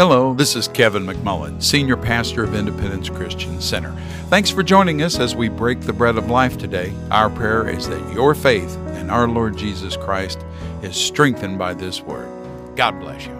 [0.00, 3.94] Hello, this is Kevin McMullen, Senior Pastor of Independence Christian Center.
[4.30, 6.94] Thanks for joining us as we break the bread of life today.
[7.10, 10.42] Our prayer is that your faith in our Lord Jesus Christ
[10.82, 12.30] is strengthened by this word.
[12.76, 13.34] God bless you.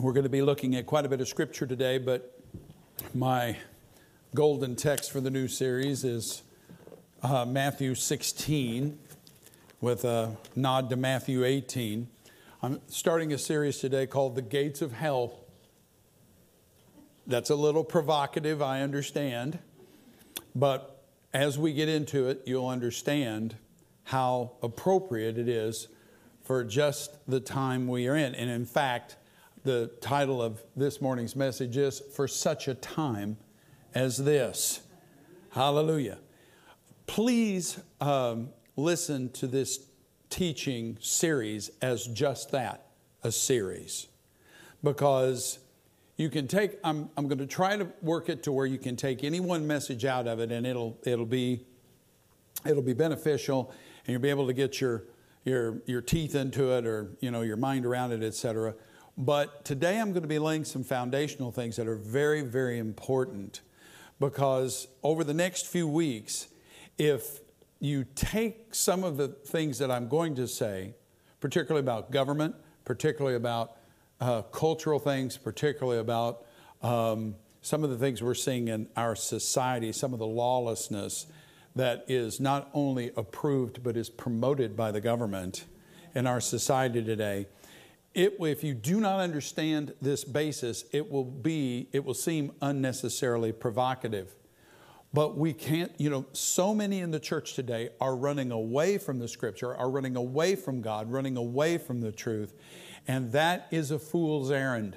[0.00, 2.36] We're going to be looking at quite a bit of scripture today, but
[3.14, 3.58] my
[4.34, 6.42] golden text for the new series is
[7.22, 8.98] uh, Matthew 16
[9.80, 12.08] with a nod to Matthew 18.
[12.60, 15.38] I'm starting a series today called The Gates of Hell.
[17.24, 19.60] That's a little provocative, I understand.
[20.56, 23.54] But as we get into it, you'll understand
[24.02, 25.86] how appropriate it is
[26.42, 28.34] for just the time we are in.
[28.34, 29.18] And in fact,
[29.62, 33.36] the title of this morning's message is For Such a Time
[33.94, 34.80] as This.
[35.50, 36.18] Hallelujah.
[37.06, 39.78] Please um, listen to this
[40.30, 42.86] teaching series as just that
[43.22, 44.08] a series.
[44.82, 45.58] Because
[46.16, 48.96] you can take, I'm, I'm going to try to work it to where you can
[48.96, 51.64] take any one message out of it and it'll, it'll, be,
[52.66, 53.72] it'll be beneficial
[54.04, 55.04] and you'll be able to get your,
[55.44, 58.74] your, your teeth into it or you know, your mind around it, etc.
[59.16, 63.60] But today I'm going to be laying some foundational things that are very, very important
[64.20, 66.48] because over the next few weeks,
[66.98, 67.40] if
[67.80, 70.94] you take some of the things that I'm going to say,
[71.40, 73.76] particularly about government, particularly about
[74.20, 76.44] uh, cultural things, particularly about
[76.82, 81.26] um, some of the things we're seeing in our society, some of the lawlessness
[81.76, 85.64] that is not only approved but is promoted by the government
[86.14, 87.46] in our society today.
[88.14, 93.52] It, if you do not understand this basis, it will be, it will seem unnecessarily
[93.52, 94.34] provocative.
[95.18, 99.18] But we can't, you know, so many in the church today are running away from
[99.18, 102.54] the scripture, are running away from God, running away from the truth.
[103.08, 104.96] And that is a fool's errand.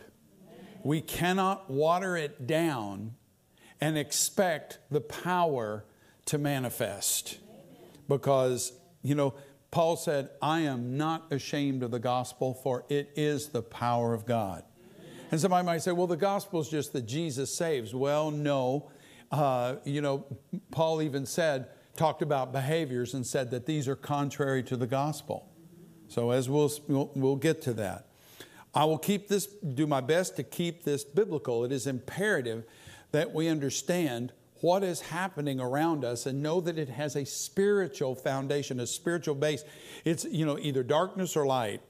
[0.84, 3.16] We cannot water it down
[3.82, 5.86] and expect the power
[6.26, 7.40] to manifest.
[8.08, 9.34] Because, you know,
[9.72, 14.28] Paul said, I am not ashamed of the gospel, for it is the power of
[14.28, 14.66] God.
[15.32, 17.96] And somebody might say, well, the gospel is just that Jesus saves.
[17.96, 18.91] Well, no
[19.32, 20.26] uh, you know,
[20.72, 25.48] Paul even said, talked about behaviors and said that these are contrary to the gospel.
[26.08, 28.08] So, as we'll, we'll, we'll get to that.
[28.74, 31.66] I will keep this, do my best to keep this biblical.
[31.66, 32.64] It is imperative
[33.12, 34.32] that we understand
[34.62, 39.36] what is happening around us and know that it has a spiritual foundation, a spiritual
[39.36, 39.64] base.
[40.06, 41.82] It's, you know, either darkness or light.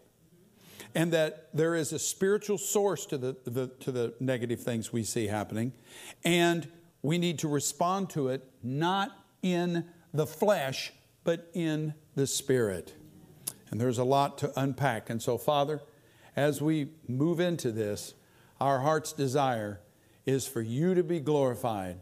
[0.95, 5.03] And that there is a spiritual source to the, the to the negative things we
[5.03, 5.71] see happening.
[6.25, 6.67] And
[7.01, 12.93] we need to respond to it not in the flesh, but in the spirit.
[13.69, 15.09] And there's a lot to unpack.
[15.09, 15.81] And so, Father,
[16.35, 18.13] as we move into this,
[18.59, 19.79] our heart's desire
[20.25, 21.97] is for you to be glorified.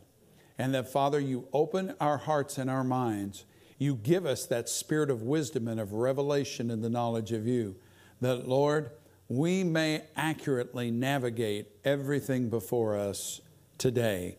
[0.58, 3.46] And that, Father, you open our hearts and our minds.
[3.78, 7.78] You give us that spirit of wisdom and of revelation in the knowledge of you.
[8.20, 8.92] That, Lord,
[9.30, 13.40] we may accurately navigate everything before us
[13.78, 14.38] today.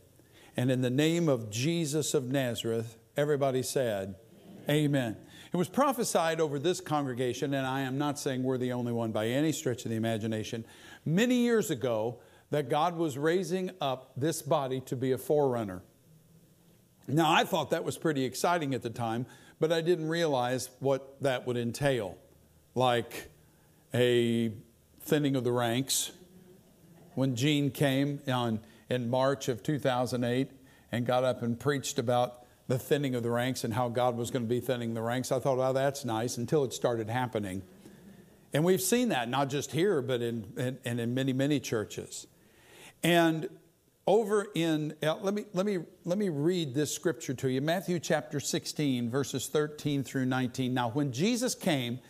[0.60, 4.16] And in the name of Jesus of Nazareth, everybody said,
[4.68, 4.84] Amen.
[4.84, 5.16] Amen.
[5.54, 9.10] It was prophesied over this congregation, and I am not saying we're the only one
[9.10, 10.66] by any stretch of the imagination,
[11.06, 12.18] many years ago
[12.50, 15.80] that God was raising up this body to be a forerunner.
[17.08, 19.24] Now, I thought that was pretty exciting at the time,
[19.60, 22.18] but I didn't realize what that would entail,
[22.74, 23.30] like
[23.94, 24.52] a
[25.00, 26.12] thinning of the ranks.
[27.14, 28.60] When Gene came on
[28.90, 30.50] in March of 2008
[30.92, 34.30] and got up and preached about the thinning of the ranks and how God was
[34.30, 35.32] going to be thinning the ranks.
[35.32, 37.62] I thought, oh, that's nice until it started happening.
[38.52, 42.26] And we've seen that not just here, but in, in, and in many, many churches.
[43.02, 43.48] And
[44.06, 47.98] over in, uh, let me, let, me, let me read this scripture to you Matthew
[48.00, 50.74] chapter 16, verses 13 through 19.
[50.74, 52.00] Now, when Jesus came,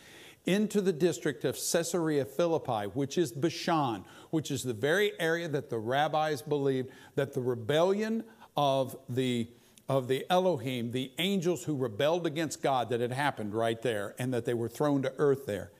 [0.46, 5.70] into the district of Caesarea Philippi, which is Bashan, which is the very area that
[5.70, 8.24] the rabbis believed that the rebellion
[8.56, 9.48] of the
[9.88, 14.32] of the Elohim, the angels who rebelled against God, that had happened right there, and
[14.32, 15.72] that they were thrown to earth there.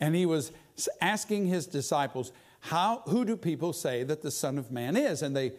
[0.00, 0.50] And he was
[1.02, 5.20] asking his disciples, How, Who do people say that the Son of Man is?
[5.20, 5.52] And they,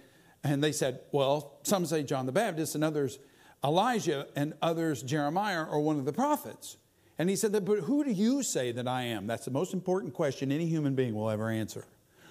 [0.44, 3.20] and they said, Well, some say John the Baptist, and others
[3.64, 6.78] Elijah, and others Jeremiah or one of the prophets.
[7.22, 9.28] And he said, But who do you say that I am?
[9.28, 11.86] That's the most important question any human being will ever answer.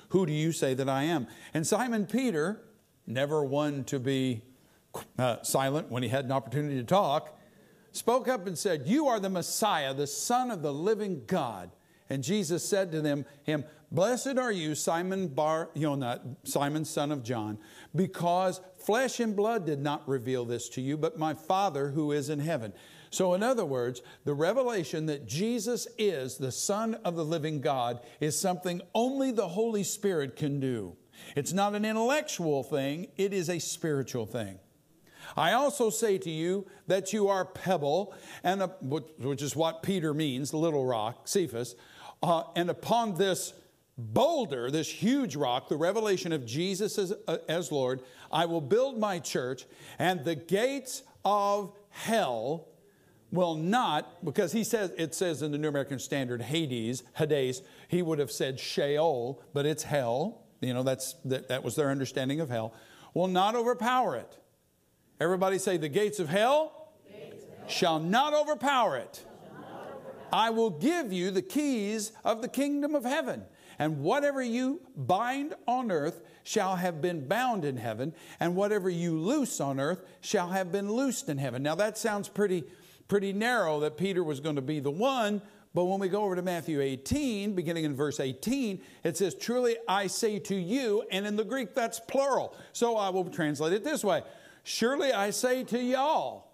[0.08, 1.28] Who do you say that I am?
[1.54, 2.60] And Simon Peter,
[3.06, 4.42] never one to be
[5.16, 7.38] uh, silent when he had an opportunity to talk,
[7.92, 11.70] spoke up and said, You are the Messiah, the Son of the living God.
[12.08, 17.22] And Jesus said to them, him, Blessed are you, Simon Bar Yonah, Simon son of
[17.22, 17.58] John,
[17.94, 22.28] because flesh and blood did not reveal this to you, but my Father who is
[22.28, 22.72] in heaven.
[23.10, 28.00] So, in other words, the revelation that Jesus is the Son of the living God
[28.20, 30.96] is something only the Holy Spirit can do.
[31.34, 34.60] It's not an intellectual thing, it is a spiritual thing.
[35.36, 40.14] I also say to you that you are pebble, and a, which is what Peter
[40.14, 41.74] means, little rock, Cephas,
[42.22, 43.54] uh, and upon this
[43.98, 48.02] boulder, this huge rock, the revelation of Jesus as, uh, as Lord,
[48.32, 49.66] I will build my church,
[49.98, 52.68] and the gates of hell
[53.32, 58.02] will not, because he says, it says in the New American Standard, Hades, Hades, he
[58.02, 60.42] would have said Sheol, but it's hell.
[60.60, 62.74] You know, that's, that, that was their understanding of hell.
[63.14, 64.36] Will not overpower it.
[65.20, 67.68] Everybody say, the gates of hell, gates of hell.
[67.68, 69.24] shall not overpower it.
[70.32, 73.44] I will give you the keys of the kingdom of heaven.
[73.78, 79.18] And whatever you bind on earth shall have been bound in heaven, and whatever you
[79.18, 81.62] loose on earth shall have been loosed in heaven.
[81.62, 82.64] Now that sounds pretty,
[83.10, 85.42] pretty narrow that Peter was going to be the one,
[85.74, 89.76] but when we go over to Matthew 18, beginning in verse 18, it says, Truly
[89.86, 92.56] I say to you, and in the Greek that's plural.
[92.72, 94.22] So I will translate it this way
[94.62, 96.46] Surely I say to y'all.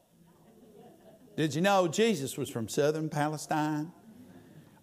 [1.37, 3.93] Did you know Jesus was from southern Palestine?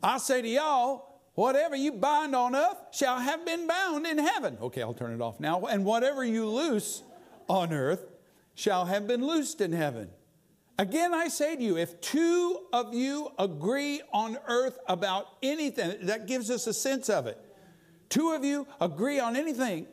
[0.02, 4.56] I say to y'all, Whatever you bind on earth shall have been bound in heaven.
[4.62, 5.66] Okay, I'll turn it off now.
[5.66, 7.02] And whatever you loose
[7.50, 8.06] on earth
[8.54, 10.12] shall have been loosed in heaven.
[10.80, 16.26] Again, I say to you, if two of you agree on earth about anything, that
[16.26, 17.40] gives us a sense of it.
[18.10, 19.88] Two of you agree on anything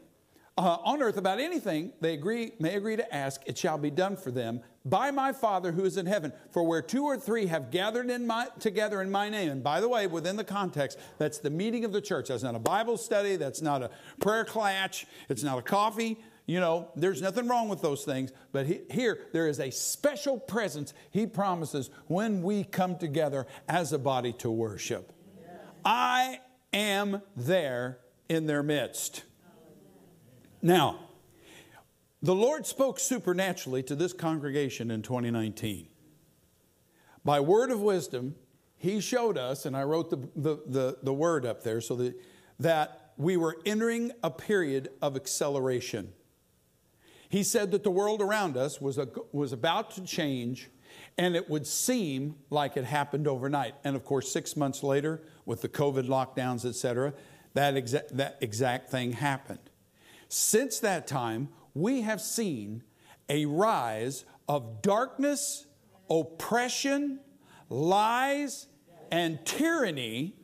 [0.61, 4.15] uh, on earth about anything they agree may agree to ask, it shall be done
[4.15, 6.33] for them by my Father who is in heaven.
[6.51, 9.81] For where two or three have gathered in my, together in my name, and by
[9.81, 12.29] the way, within the context, that's the meeting of the church.
[12.29, 13.91] That's not a Bible study, that's not a
[14.21, 16.19] prayer clutch, it's not a coffee.
[16.51, 20.37] You know, there's nothing wrong with those things, but he, here there is a special
[20.37, 25.13] presence he promises when we come together as a body to worship.
[25.85, 26.41] I
[26.73, 29.23] am there in their midst.
[30.61, 30.99] Now,
[32.21, 35.87] the Lord spoke supernaturally to this congregation in 2019.
[37.25, 38.35] By word of wisdom,
[38.77, 42.21] He showed us, and I wrote the, the, the, the word up there, so that,
[42.59, 46.13] that we were entering a period of acceleration.
[47.31, 50.69] He said that the world around us was, a, was about to change
[51.17, 53.75] and it would seem like it happened overnight.
[53.85, 57.15] And of course, six months later, with the COVID lockdowns, et cetera,
[57.55, 59.71] that, exa- that exact thing happened.
[60.29, 62.83] Since that time, we have seen
[63.29, 65.67] a rise of darkness,
[66.11, 67.21] oppression,
[67.69, 68.67] lies,
[69.13, 70.35] and tyranny.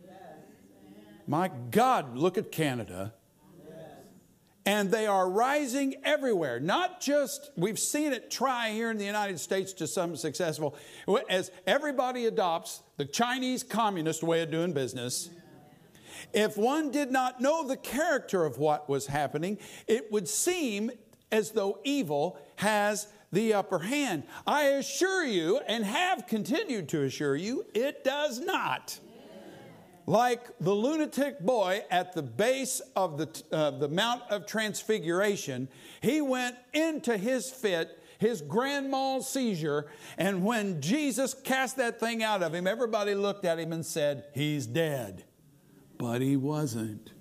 [1.27, 3.15] My God, look at Canada.
[4.67, 6.59] And they are rising everywhere.
[6.59, 10.75] Not just, we've seen it try here in the United States to some successful,
[11.31, 15.31] as everybody adopts the Chinese communist way of doing business.
[16.33, 20.91] If one did not know the character of what was happening, it would seem
[21.31, 24.25] as though evil has the upper hand.
[24.47, 28.99] I assure you, and have continued to assure you, it does not.
[30.07, 35.69] Like the lunatic boy at the base of the, uh, the Mount of Transfiguration,
[36.01, 42.23] he went into his fit, his grand mal seizure, and when Jesus cast that thing
[42.23, 45.25] out of him, everybody looked at him and said, He's dead
[45.99, 47.13] but he wasn't.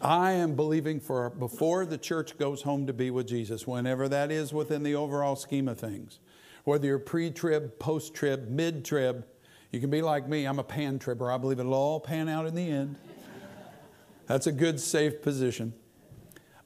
[0.00, 4.30] I am believing for before the church goes home to be with Jesus, whenever that
[4.30, 6.18] is within the overall scheme of things.
[6.64, 9.24] Whether you're pre trib, post trib, mid trib,
[9.74, 10.44] you can be like me.
[10.44, 11.32] I'm a pan tripper.
[11.32, 12.94] I believe it'll all pan out in the end.
[14.26, 15.74] That's a good, safe position.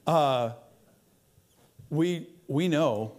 [0.07, 0.51] Uh,
[1.89, 3.17] we, we know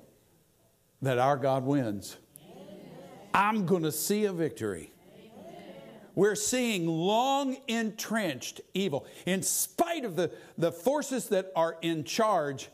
[1.02, 2.18] that our God wins.
[3.34, 4.92] I'm going to see a victory.
[6.14, 9.08] We're seeing long entrenched evil.
[9.26, 12.70] In spite of the, the forces that are in charge,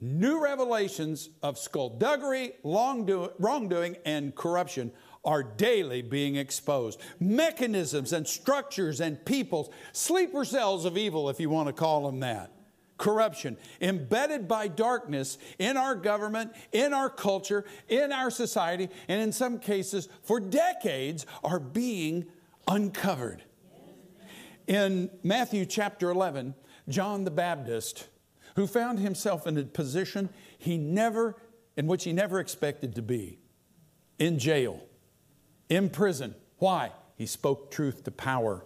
[0.00, 4.90] new revelations of skullduggery, wrongdoing, and corruption
[5.26, 7.00] are daily being exposed.
[7.20, 12.20] Mechanisms and structures and peoples, sleeper cells of evil, if you want to call them
[12.20, 12.52] that.
[12.96, 19.32] Corruption embedded by darkness in our government, in our culture, in our society, and in
[19.32, 22.24] some cases for decades are being
[22.66, 23.42] uncovered.
[24.66, 26.54] In Matthew chapter 11,
[26.88, 28.08] John the Baptist,
[28.54, 31.36] who found himself in a position he never,
[31.76, 33.38] in which he never expected to be,
[34.18, 34.80] in jail,
[35.68, 36.34] in prison.
[36.58, 36.92] Why?
[37.16, 38.64] He spoke truth to power.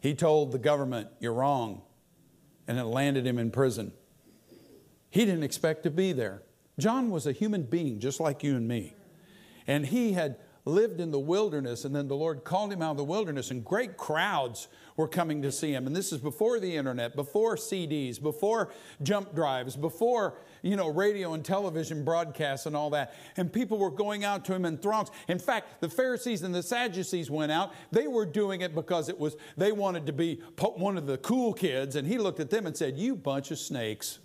[0.00, 1.82] He told the government, You're wrong,
[2.66, 3.92] and it landed him in prison.
[5.10, 6.42] He didn't expect to be there.
[6.78, 8.94] John was a human being just like you and me.
[9.66, 12.96] And he had lived in the wilderness, and then the Lord called him out of
[12.96, 15.86] the wilderness, and great crowds were coming to see him.
[15.86, 21.34] And this is before the internet, before CDs, before jump drives, before you know radio
[21.34, 23.14] and television broadcasts and all that.
[23.36, 25.10] And people were going out to him in throngs.
[25.28, 27.72] In fact, the Pharisees and the Sadducees went out.
[27.90, 31.52] They were doing it because it was they wanted to be one of the cool
[31.52, 34.18] kids, and he looked at them and said, "You bunch of snakes."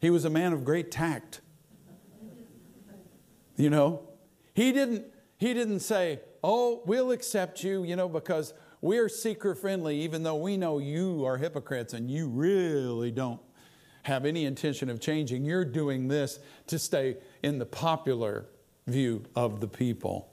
[0.00, 1.40] He was a man of great tact.
[3.56, 4.08] You know,
[4.54, 5.04] he didn't,
[5.36, 10.36] he didn't say, Oh, we'll accept you, you know, because we're seeker friendly, even though
[10.36, 13.40] we know you are hypocrites and you really don't
[14.02, 15.44] have any intention of changing.
[15.44, 16.38] You're doing this
[16.68, 18.46] to stay in the popular
[18.86, 20.32] view of the people.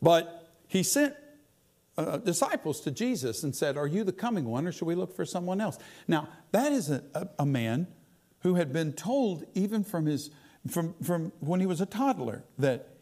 [0.00, 1.14] But he sent
[1.98, 5.14] uh, disciples to Jesus and said, Are you the coming one, or should we look
[5.14, 5.78] for someone else?
[6.06, 7.86] Now, that is a, a, a man
[8.40, 10.30] who had been told, even from his
[10.68, 12.95] from, from when he was a toddler that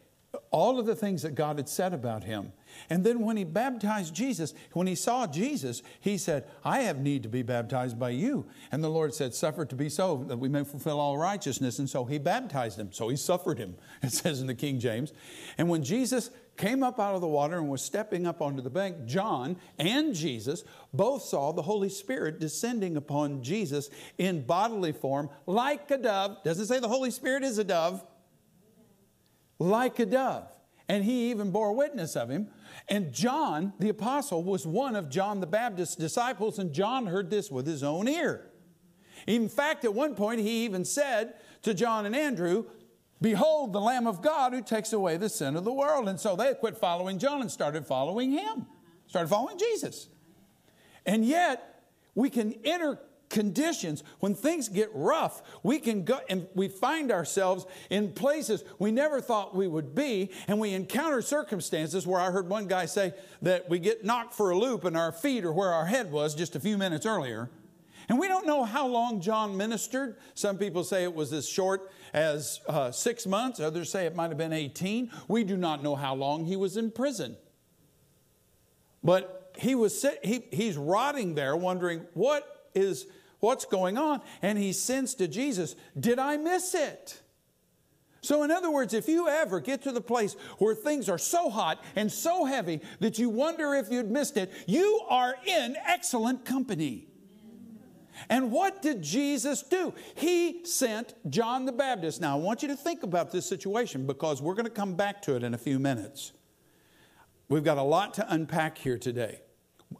[0.51, 2.51] all of the things that God had said about him.
[2.89, 7.23] And then when he baptized Jesus, when he saw Jesus, he said, I have need
[7.23, 8.45] to be baptized by you.
[8.71, 11.79] And the Lord said, Suffer to be so, that we may fulfill all righteousness.
[11.79, 12.91] And so he baptized him.
[12.91, 15.13] So he suffered him, it says in the King James.
[15.57, 18.69] And when Jesus came up out of the water and was stepping up onto the
[18.69, 20.63] bank, John and Jesus
[20.93, 26.43] both saw the Holy Spirit descending upon Jesus in bodily form like a dove.
[26.43, 28.03] Doesn't say the Holy Spirit is a dove,
[29.59, 30.47] like a dove.
[30.87, 32.49] And he even bore witness of him.
[32.87, 37.49] And John, the apostle, was one of John the Baptist's disciples, and John heard this
[37.49, 38.51] with his own ear.
[39.25, 41.33] In fact, at one point, he even said
[41.63, 42.65] to John and Andrew,
[43.21, 46.07] Behold, the Lamb of God who takes away the sin of the world.
[46.07, 48.67] And so they quit following John and started following him,
[49.07, 50.09] started following Jesus.
[51.05, 51.83] And yet,
[52.13, 52.99] we can enter
[53.35, 58.91] conditions when things get rough we can go and we find ourselves in places we
[58.91, 63.13] never thought we would be and we encounter circumstances where i heard one guy say
[63.41, 66.33] that we get knocked for a loop and our feet are where our head was
[66.33, 67.49] just a few minutes earlier
[68.07, 70.17] and we don't know how long John ministered.
[70.35, 74.29] Some people say it was as short as uh, six months, others say it might
[74.29, 75.09] have been 18.
[75.27, 77.35] We do not know how long he was in prison.
[79.03, 83.07] But he was he, he's rotting there wondering what is
[83.45, 87.21] what's going on and he sends to Jesus, "Did I miss it?"
[88.21, 91.51] So, in other words, if you ever get to the place where things are so
[91.51, 96.43] hot and so heavy that you wonder if you'd missed it, you are in excellent
[96.43, 97.07] company.
[98.29, 99.93] And what did Jesus do?
[100.15, 102.19] He sent John the Baptist.
[102.19, 105.21] Now, I want you to think about this situation because we're going to come back
[105.23, 106.31] to it in a few minutes.
[107.47, 109.41] We've got a lot to unpack here today.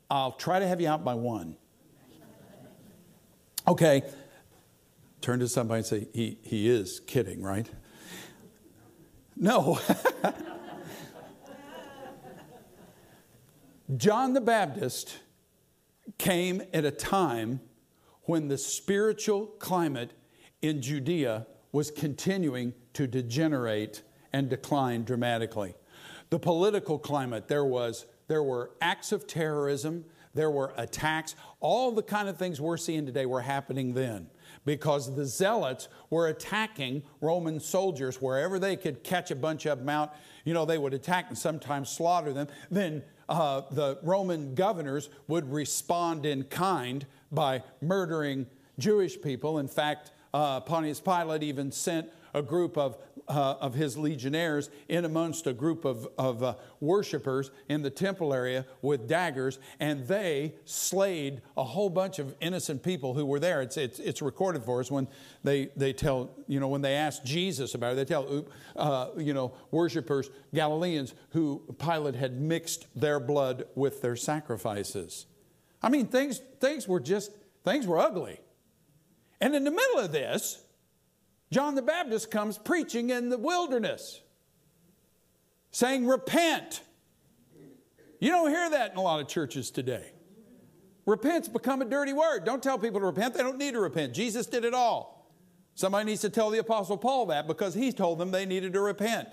[0.10, 1.58] I'll try to have you out by one.
[3.68, 4.04] Okay,
[5.22, 7.68] turn to somebody and say, He, he is kidding, right?
[9.36, 9.80] No.
[13.98, 15.18] John the Baptist
[16.18, 17.60] came at a time
[18.24, 20.14] when the spiritual climate
[20.62, 25.76] in Judea was continuing to degenerate and decline dramatically.
[26.30, 30.06] The political climate, there was there were acts of terrorism,
[30.36, 34.30] there were attacks, all the kind of things we're seeing today were happening then
[34.66, 39.90] because the zealots were attacking Roman soldiers wherever they could catch a bunch of them
[39.90, 40.14] out.
[40.44, 42.48] You know, they would attack and sometimes slaughter them.
[42.70, 49.60] Then uh, the Roman governors would respond in kind by murdering Jewish people.
[49.60, 55.06] In fact, uh, Pontius Pilate even sent a group of, uh, of his legionnaires in
[55.06, 60.56] amongst a group of, of uh, worshipers in the temple area with daggers, and they
[60.66, 63.62] slayed a whole bunch of innocent people who were there.
[63.62, 65.08] It's, it's, it's recorded for us when
[65.44, 69.34] they, they tell, you know, when they ask Jesus about it, they tell, uh, you
[69.34, 75.26] know, worshipers, Galileans, who Pilate had mixed their blood with their sacrifices.
[75.82, 77.32] I mean, things, things were just,
[77.64, 78.40] things were ugly.
[79.42, 80.64] And in the middle of this,
[81.52, 84.22] John the Baptist comes preaching in the wilderness,
[85.72, 86.82] saying, Repent.
[88.20, 90.12] You don't hear that in a lot of churches today.
[91.06, 92.46] Repent's become a dirty word.
[92.46, 94.14] Don't tell people to repent, they don't need to repent.
[94.14, 95.16] Jesus did it all.
[95.76, 98.80] Somebody needs to tell the Apostle Paul that because he told them they needed to
[98.80, 99.28] repent.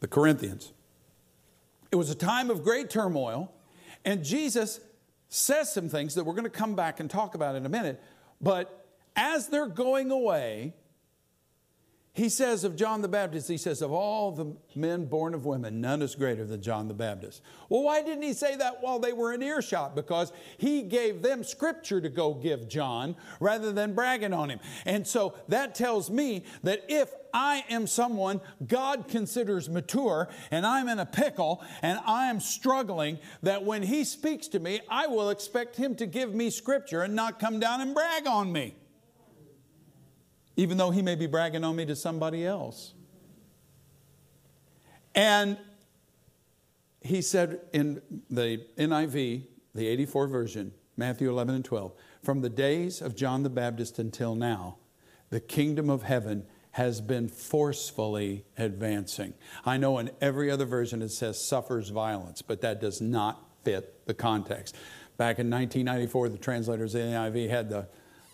[0.00, 0.72] The Corinthians.
[1.90, 3.50] It was a time of great turmoil.
[4.04, 4.80] And Jesus
[5.28, 8.00] says some things that we're going to come back and talk about in a minute.
[8.40, 8.77] But
[9.18, 10.74] as they're going away,
[12.12, 15.80] he says of John the Baptist, he says, of all the men born of women,
[15.80, 17.42] none is greater than John the Baptist.
[17.68, 19.94] Well, why didn't he say that while they were in earshot?
[19.94, 24.60] Because he gave them scripture to go give John rather than bragging on him.
[24.84, 30.88] And so that tells me that if I am someone God considers mature and I'm
[30.88, 35.30] in a pickle and I am struggling, that when he speaks to me, I will
[35.30, 38.74] expect him to give me scripture and not come down and brag on me
[40.58, 42.92] even though he may be bragging on me to somebody else.
[45.14, 45.56] And
[47.00, 49.44] he said in the NIV,
[49.76, 51.92] the 84 version, Matthew 11 and 12,
[52.24, 54.78] from the days of John the Baptist until now,
[55.30, 59.34] the kingdom of heaven has been forcefully advancing.
[59.64, 64.06] I know in every other version it says suffers violence, but that does not fit
[64.06, 64.74] the context.
[65.16, 67.88] Back in 1994, the translators of the NIV had the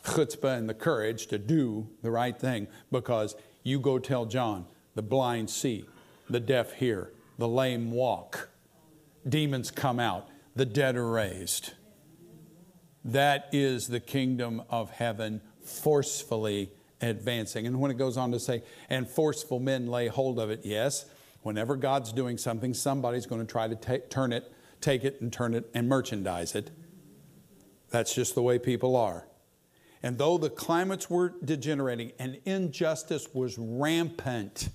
[0.04, 5.02] chutzpah and the courage to do the right thing because you go tell John, the
[5.02, 5.86] blind see,
[6.28, 8.50] the deaf hear, the lame walk,
[9.28, 11.72] demons come out, the dead are raised.
[13.04, 16.70] That is the kingdom of heaven forcefully
[17.00, 17.66] advancing.
[17.66, 21.06] And when it goes on to say, and forceful men lay hold of it, yes,
[21.42, 25.54] whenever God's doing something, somebody's going to try to turn it, take it and turn
[25.54, 26.70] it and merchandise it.
[27.90, 29.26] That's just the way people are.
[30.04, 34.68] And though the climates were degenerating and injustice was rampant,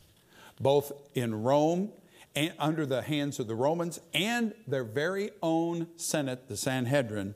[0.60, 1.92] both in Rome
[2.36, 7.36] and under the hands of the Romans and their very own Senate, the Sanhedrin,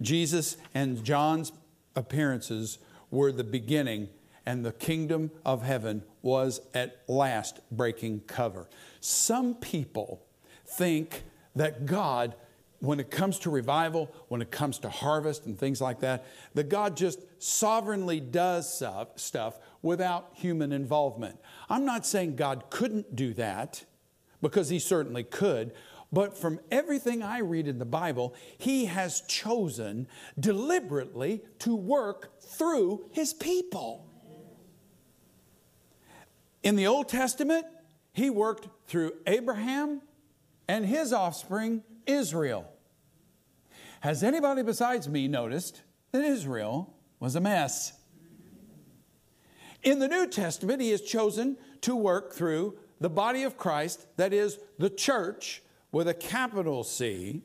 [0.00, 1.50] Jesus and John's
[1.96, 2.78] appearances
[3.10, 4.08] were the beginning,
[4.46, 8.68] and the kingdom of heaven was at last breaking cover.
[9.00, 10.24] Some people
[10.64, 11.24] think
[11.56, 12.36] that God
[12.84, 16.68] when it comes to revival, when it comes to harvest and things like that, that
[16.68, 21.38] God just sovereignly does stuff, stuff without human involvement.
[21.68, 23.84] I'm not saying God couldn't do that,
[24.40, 25.72] because He certainly could.
[26.12, 30.06] But from everything I read in the Bible, He has chosen
[30.38, 34.06] deliberately to work through His people.
[36.62, 37.66] In the Old Testament,
[38.12, 40.02] He worked through Abraham
[40.68, 42.70] and his offspring, Israel.
[44.04, 45.80] Has anybody besides me noticed
[46.12, 47.94] that Israel was a mess?
[49.82, 54.34] In the New Testament, he has chosen to work through the body of Christ, that
[54.34, 57.44] is, the church with a capital C.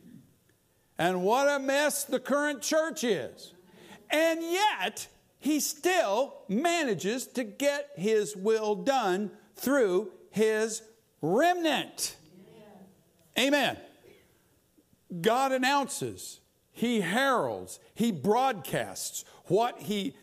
[0.98, 3.54] And what a mess the current church is.
[4.10, 5.08] And yet,
[5.40, 10.82] he still manages to get his will done through his
[11.22, 12.18] remnant.
[13.38, 13.78] Amen.
[15.22, 16.42] God announces
[16.80, 20.16] he heralds, he broadcasts what he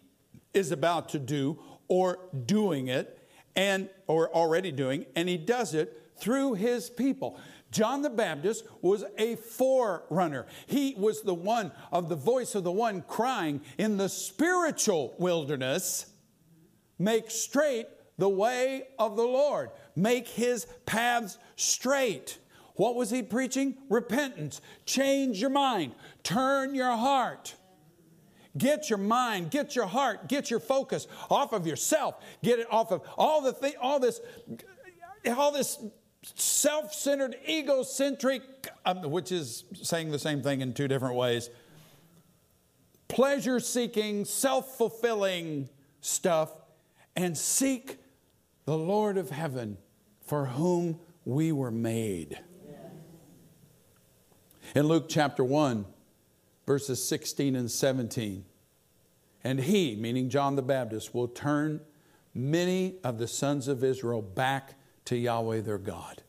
[0.55, 6.01] is about to do or doing it and or already doing and he does it
[6.17, 7.39] through his people.
[7.71, 10.47] John the Baptist was a forerunner.
[10.67, 16.07] He was the one of the voice of the one crying in the spiritual wilderness,
[16.99, 22.39] make straight the way of the Lord, make his paths straight.
[22.77, 23.77] What was he preaching?
[23.89, 24.61] Repentance.
[24.85, 25.93] Change your mind.
[26.27, 27.55] Turn your heart.
[28.59, 32.17] Get your mind, get your heart, get your focus off of yourself.
[32.43, 34.21] Get it off of all the thing, all this,
[35.37, 35.79] all this
[36.35, 38.43] self-centered, egocentric,
[38.85, 41.49] um, which is saying the same thing in two different ways.
[43.07, 45.69] Pleasure-seeking, self-fulfilling
[46.01, 46.51] stuff,
[47.15, 47.99] and seek
[48.65, 49.79] the Lord of heaven,
[50.23, 52.41] for whom we were made.
[54.75, 55.87] In Luke chapter 1,
[56.67, 58.45] verses 16 and 17,
[59.45, 61.81] and he, meaning John the Baptist, will turn
[62.35, 64.75] many of the sons of Israel back
[65.07, 66.23] to Yahweh their God.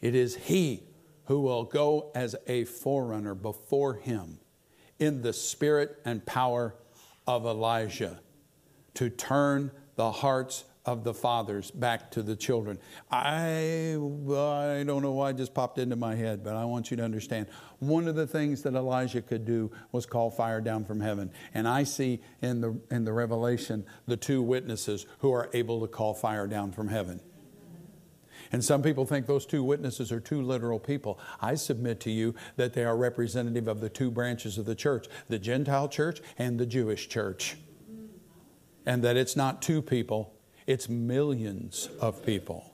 [0.00, 0.82] It is he
[1.26, 4.40] who will go as a forerunner before him
[4.98, 6.74] in the spirit and power
[7.26, 8.20] of Elijah
[8.94, 12.78] to turn the hearts of the fathers back to the children.
[13.10, 16.96] I, I don't know why it just popped into my head, but I want you
[16.96, 17.48] to understand.
[17.80, 21.30] One of the things that Elijah could do was call fire down from heaven.
[21.52, 25.86] And I see in the, in the Revelation the two witnesses who are able to
[25.86, 27.20] call fire down from heaven.
[28.52, 31.20] And some people think those two witnesses are two literal people.
[31.40, 35.06] I submit to you that they are representative of the two branches of the church
[35.28, 37.56] the Gentile church and the Jewish church.
[38.86, 40.34] And that it's not two people,
[40.70, 42.64] it's millions of people.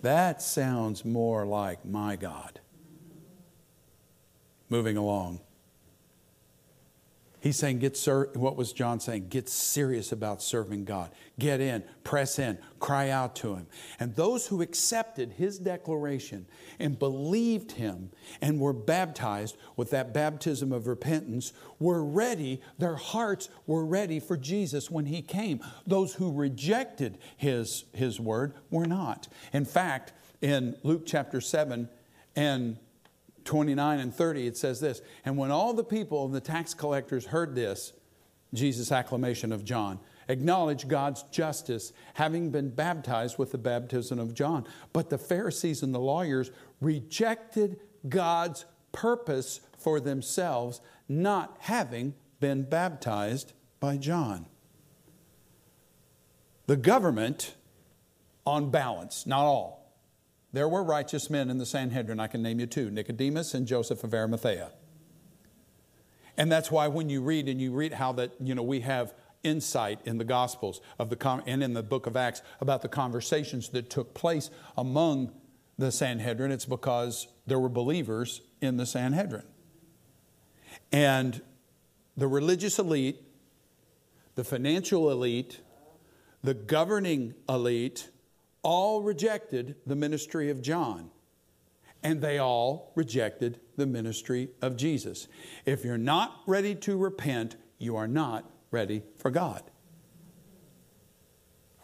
[0.00, 2.58] That sounds more like my God.
[4.68, 5.38] Moving along.
[7.44, 9.28] He's saying, get ser- what was John saying?
[9.28, 11.10] Get serious about serving God.
[11.38, 13.66] Get in, press in, cry out to Him.
[14.00, 16.46] And those who accepted His declaration
[16.78, 23.50] and believed Him and were baptized with that baptism of repentance were ready, their hearts
[23.66, 25.60] were ready for Jesus when He came.
[25.86, 29.28] Those who rejected His, his word were not.
[29.52, 31.90] In fact, in Luke chapter 7
[32.36, 32.78] and
[33.44, 37.26] 29 and 30, it says this And when all the people and the tax collectors
[37.26, 37.92] heard this,
[38.52, 44.66] Jesus' acclamation of John, acknowledged God's justice, having been baptized with the baptism of John.
[44.92, 53.52] But the Pharisees and the lawyers rejected God's purpose for themselves, not having been baptized
[53.80, 54.46] by John.
[56.66, 57.54] The government,
[58.46, 59.83] on balance, not all,
[60.54, 62.20] there were righteous men in the Sanhedrin.
[62.20, 64.70] I can name you two Nicodemus and Joseph of Arimathea.
[66.36, 69.14] And that's why when you read and you read how that, you know, we have
[69.42, 73.70] insight in the Gospels of the and in the book of Acts about the conversations
[73.70, 75.32] that took place among
[75.76, 79.42] the Sanhedrin, it's because there were believers in the Sanhedrin.
[80.92, 81.42] And
[82.16, 83.20] the religious elite,
[84.36, 85.58] the financial elite,
[86.44, 88.08] the governing elite,
[88.64, 91.10] all rejected the ministry of John,
[92.02, 95.28] and they all rejected the ministry of Jesus.
[95.64, 99.62] If you're not ready to repent, you are not ready for God.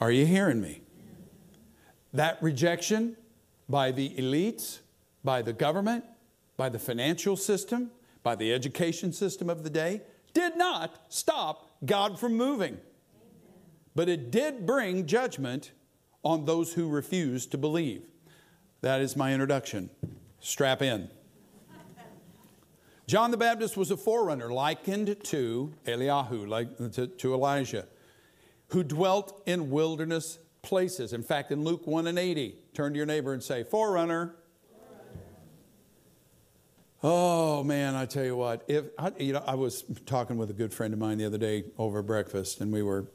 [0.00, 0.82] Are you hearing me?
[2.12, 3.16] That rejection
[3.68, 4.80] by the elites,
[5.22, 6.04] by the government,
[6.56, 7.90] by the financial system,
[8.22, 12.78] by the education system of the day did not stop God from moving.
[13.94, 15.72] But it did bring judgment
[16.24, 18.02] on those who refuse to believe.
[18.82, 19.90] That is my introduction.
[20.40, 21.10] Strap in.
[23.06, 27.88] John the Baptist was a forerunner likened to Eliyahu, like to, to, Elijah,
[28.68, 31.12] who dwelt in wilderness places.
[31.12, 34.36] In fact, in Luke 1 and 80, turn to your neighbor and say, Forerunner.
[37.02, 40.52] Oh man, I tell you what, if I, you know, I was talking with a
[40.52, 43.06] good friend of mine the other day over breakfast, and we were,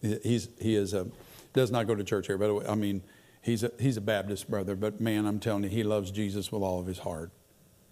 [0.00, 1.06] he's he is a
[1.54, 3.02] does not go to church here, but I mean,
[3.40, 6.62] he's a, he's a Baptist brother, but man, I'm telling you, he loves Jesus with
[6.62, 7.30] all of his heart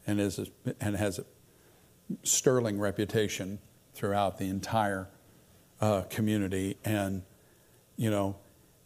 [0.06, 0.46] and, is a,
[0.80, 1.24] and has a
[2.22, 3.58] sterling reputation
[3.94, 5.08] throughout the entire
[5.80, 6.76] uh, community.
[6.84, 7.22] And,
[7.96, 8.36] you know,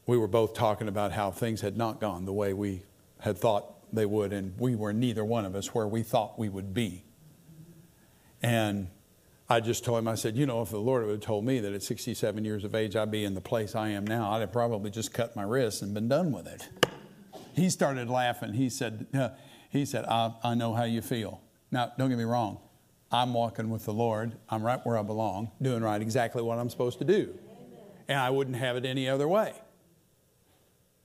[0.07, 2.83] we were both talking about how things had not gone the way we
[3.21, 6.49] had thought they would, and we were neither one of us where we thought we
[6.49, 7.03] would be.
[8.43, 8.89] And
[9.49, 11.61] I just told him, I said, you know, if the Lord would have told me
[11.61, 14.41] that at 67 years of age I'd be in the place I am now, I'd
[14.41, 16.69] have probably just cut my wrists and been done with it.
[17.55, 18.55] He started laughing.
[18.55, 19.31] He said, uh,
[19.71, 21.41] he said, I, I know how you feel.
[21.71, 22.59] Now, don't get me wrong.
[23.13, 24.33] I'm walking with the Lord.
[24.49, 27.33] I'm right where I belong, doing right exactly what I'm supposed to do.
[28.09, 29.55] And I wouldn't have it any other way.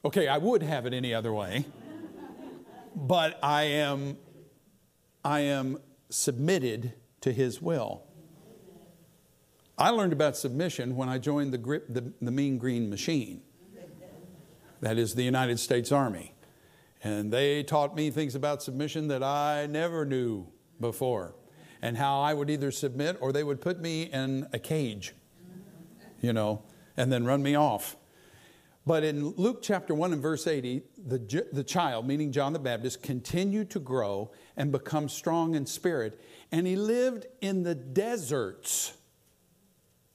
[0.04, 1.66] Okay, I would have it any other way.
[2.96, 4.18] but I am
[5.24, 5.78] I am
[6.10, 8.04] submitted to his will.
[9.82, 13.42] I learned about submission when I joined the, grip, the, the Mean Green Machine.
[14.80, 16.36] That is the United States Army.
[17.04, 20.46] And they taught me things about submission that I never knew
[20.80, 21.34] before,
[21.82, 25.16] and how I would either submit or they would put me in a cage,
[26.22, 26.62] you know,
[26.96, 27.98] and then run me off.
[28.86, 33.02] But in Luke chapter 1 and verse 80, the, the child, meaning John the Baptist,
[33.02, 38.94] continued to grow and become strong in spirit, and he lived in the deserts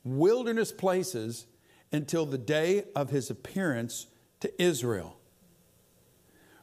[0.07, 1.47] wilderness places
[1.92, 4.07] until the day of his appearance
[4.40, 5.19] to Israel.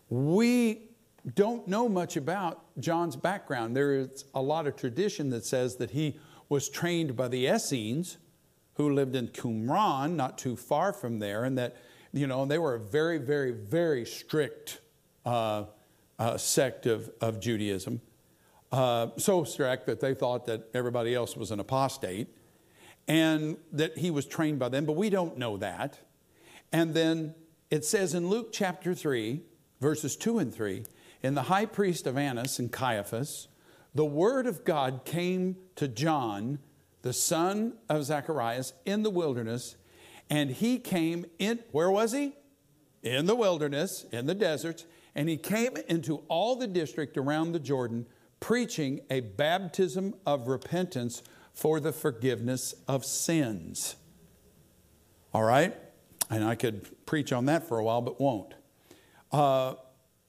[0.09, 0.89] We
[1.35, 3.75] don't know much about John's background.
[3.75, 6.17] There is a lot of tradition that says that he
[6.49, 8.17] was trained by the Essenes,
[8.75, 11.75] who lived in Qumran, not too far from there, and that,
[12.11, 14.81] you know, they were a very, very, very strict
[15.25, 15.65] uh,
[16.19, 18.01] uh, sect of, of Judaism.
[18.71, 22.27] Uh, so strict that they thought that everybody else was an apostate
[23.07, 25.99] and that he was trained by them, but we don't know that.
[26.71, 27.35] And then
[27.69, 29.41] it says in Luke chapter 3,
[29.81, 30.85] verses 2 and 3,
[31.21, 33.47] in the high priest of Annas and Caiaphas,
[33.95, 36.59] the word of God came to John,
[37.01, 39.75] the son of Zacharias, in the wilderness,
[40.29, 42.33] and he came in, where was he?
[43.03, 47.59] In the wilderness, in the deserts, and he came into all the district around the
[47.59, 48.07] Jordan,
[48.39, 51.21] preaching a baptism of repentance
[51.53, 53.95] for the forgiveness of sins.
[55.33, 55.75] All right?
[56.29, 58.53] And I could preach on that for a while, but won't.
[59.31, 59.75] Uh,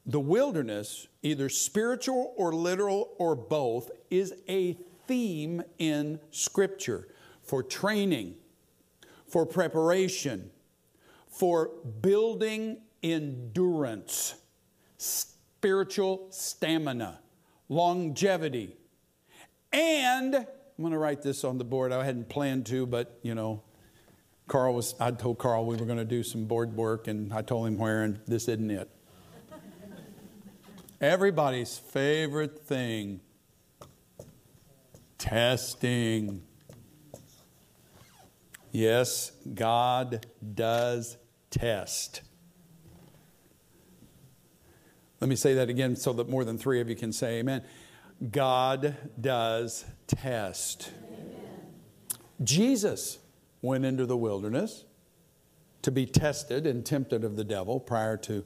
[0.07, 7.09] the wilderness, either spiritual or literal or both, is a theme in Scripture
[7.43, 8.35] for training,
[9.27, 10.51] for preparation,
[11.29, 14.35] for building endurance,
[14.97, 17.21] spiritual stamina,
[17.69, 18.77] longevity.
[19.73, 21.93] And I'm going to write this on the board.
[21.93, 23.63] I hadn't planned to, but you know,
[24.49, 27.43] Carl was, I told Carl we were going to do some board work, and I
[27.43, 28.91] told him where, and this isn't it.
[31.01, 33.21] Everybody's favorite thing
[35.19, 36.43] testing.
[38.73, 41.17] Yes, God does
[41.51, 42.23] test.
[45.21, 47.63] Let me say that again so that more than three of you can say amen.
[48.31, 50.91] God does test.
[51.07, 52.21] Amen.
[52.43, 53.19] Jesus
[53.63, 54.85] went into the wilderness
[55.83, 58.45] to be tested and tempted of the devil prior to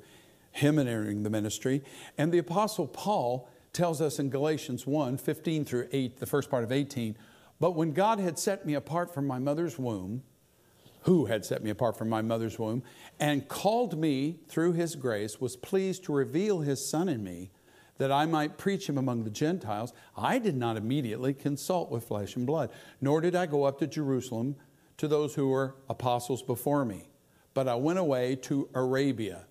[0.50, 1.82] him entering the ministry.
[2.16, 6.64] And the Apostle Paul tells us in Galatians 1 15 through 8, the first part
[6.64, 7.16] of 18,
[7.60, 10.22] but when God had set me apart from my mother's womb,
[11.02, 12.82] who had set me apart from my mother's womb,
[13.20, 17.50] and called me through his grace, was pleased to reveal his Son in me,
[17.98, 22.36] that I might preach him among the Gentiles, I did not immediately consult with flesh
[22.36, 24.56] and blood, nor did I go up to Jerusalem
[24.96, 27.10] to those who were apostles before me.
[27.54, 29.46] But I went away to Arabia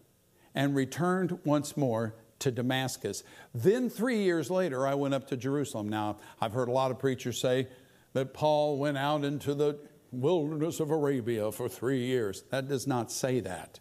[0.55, 3.23] and returned once more to Damascus.
[3.53, 5.89] Then, three years later, I went up to Jerusalem.
[5.89, 7.67] Now, I've heard a lot of preachers say
[8.13, 9.79] that Paul went out into the
[10.11, 12.43] wilderness of Arabia for three years.
[12.49, 13.79] That does not say that.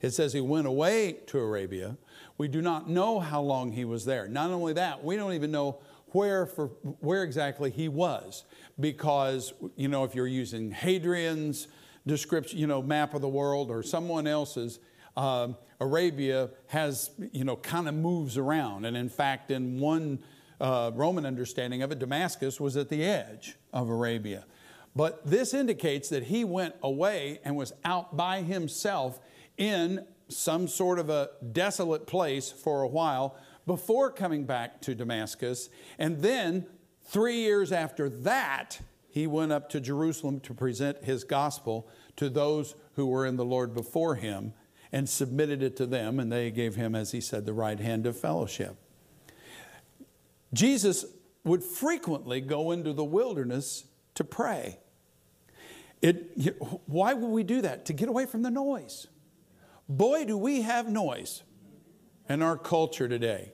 [0.00, 1.96] It says he went away to Arabia.
[2.38, 4.28] We do not know how long he was there.
[4.28, 6.68] Not only that, we don't even know where, for,
[7.00, 8.44] where exactly he was
[8.78, 11.68] because, you know, if you're using Hadrian's
[12.06, 14.78] description, you know, map of the world or someone else's,
[15.16, 15.48] uh,
[15.80, 18.84] Arabia has, you know, kind of moves around.
[18.84, 20.20] And in fact, in one
[20.60, 24.44] uh, Roman understanding of it, Damascus was at the edge of Arabia.
[24.94, 29.18] But this indicates that he went away and was out by himself
[29.56, 35.70] in some sort of a desolate place for a while before coming back to Damascus.
[35.98, 36.66] And then,
[37.04, 42.74] three years after that, he went up to Jerusalem to present his gospel to those
[42.94, 44.54] who were in the Lord before him
[44.90, 48.06] and submitted it to them, and they gave him, as he said, the right hand
[48.06, 48.76] of fellowship.
[50.52, 51.06] Jesus
[51.44, 54.78] would frequently go into the wilderness to pray.
[56.02, 56.36] It,
[56.86, 57.86] why would we do that?
[57.86, 59.06] To get away from the noise.
[59.88, 61.42] Boy, do we have noise
[62.28, 63.52] in our culture today.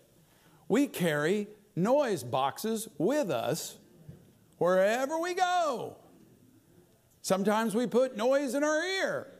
[0.69, 3.79] We carry noise boxes with us
[4.59, 5.97] wherever we go.
[7.23, 9.33] Sometimes we put noise in our ear.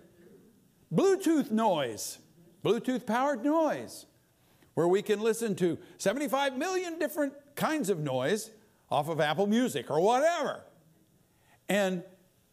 [0.93, 2.19] Bluetooth noise,
[2.65, 4.07] Bluetooth powered noise,
[4.75, 8.51] where we can listen to 75 million different kinds of noise
[8.91, 10.65] off of Apple Music or whatever.
[11.69, 12.03] And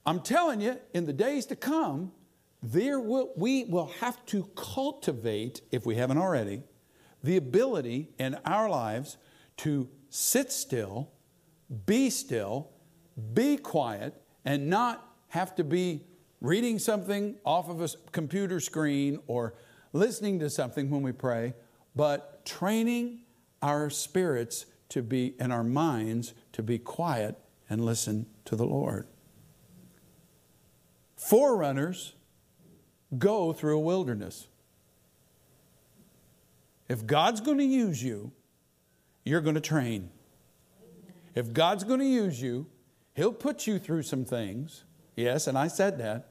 [0.05, 2.11] I'm telling you, in the days to come,
[2.71, 6.63] there will, we will have to cultivate, if we haven't already,
[7.23, 9.17] the ability in our lives
[9.57, 11.11] to sit still,
[11.85, 12.71] be still,
[13.33, 16.01] be quiet, and not have to be
[16.41, 19.53] reading something off of a computer screen or
[19.93, 21.53] listening to something when we pray,
[21.95, 23.19] but training
[23.61, 27.37] our spirits to be, and our minds to be quiet
[27.69, 29.07] and listen to the Lord.
[31.15, 32.13] Forerunners
[33.17, 34.47] go through a wilderness.
[36.87, 38.31] If God's going to use you,
[39.23, 40.11] you're going to train.
[41.33, 42.67] If God's going to use you,
[43.13, 44.83] He'll put you through some things,
[45.15, 46.29] yes, and I said that,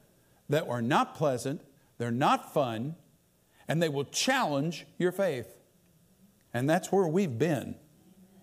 [0.49, 1.61] that are not pleasant,
[1.97, 2.95] they're not fun,
[3.67, 5.57] and they will challenge your faith.
[6.53, 7.75] And that's where we've been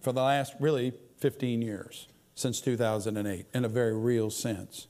[0.00, 4.88] for the last really 15 years, since 2008, in a very real sense.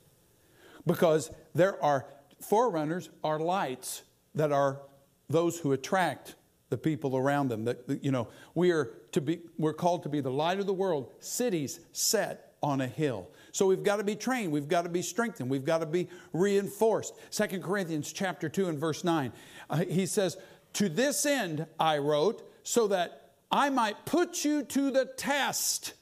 [0.85, 2.07] Because there are
[2.43, 4.03] forerunners are lights
[4.35, 4.81] that are
[5.29, 6.35] those who attract
[6.69, 7.65] the people around them.
[7.65, 10.73] That you know, we are to be we're called to be the light of the
[10.73, 13.29] world, cities set on a hill.
[13.51, 16.07] So we've got to be trained, we've got to be strengthened, we've got to be
[16.31, 17.13] reinforced.
[17.29, 19.31] Second Corinthians chapter 2 and verse 9.
[19.69, 20.37] Uh, he says,
[20.73, 25.93] "To this end I wrote, so that I might put you to the test."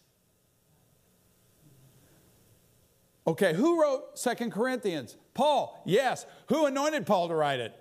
[3.27, 5.15] Okay, who wrote Second Corinthians?
[5.33, 5.81] Paul.
[5.85, 6.25] Yes.
[6.47, 7.75] Who anointed Paul to write it?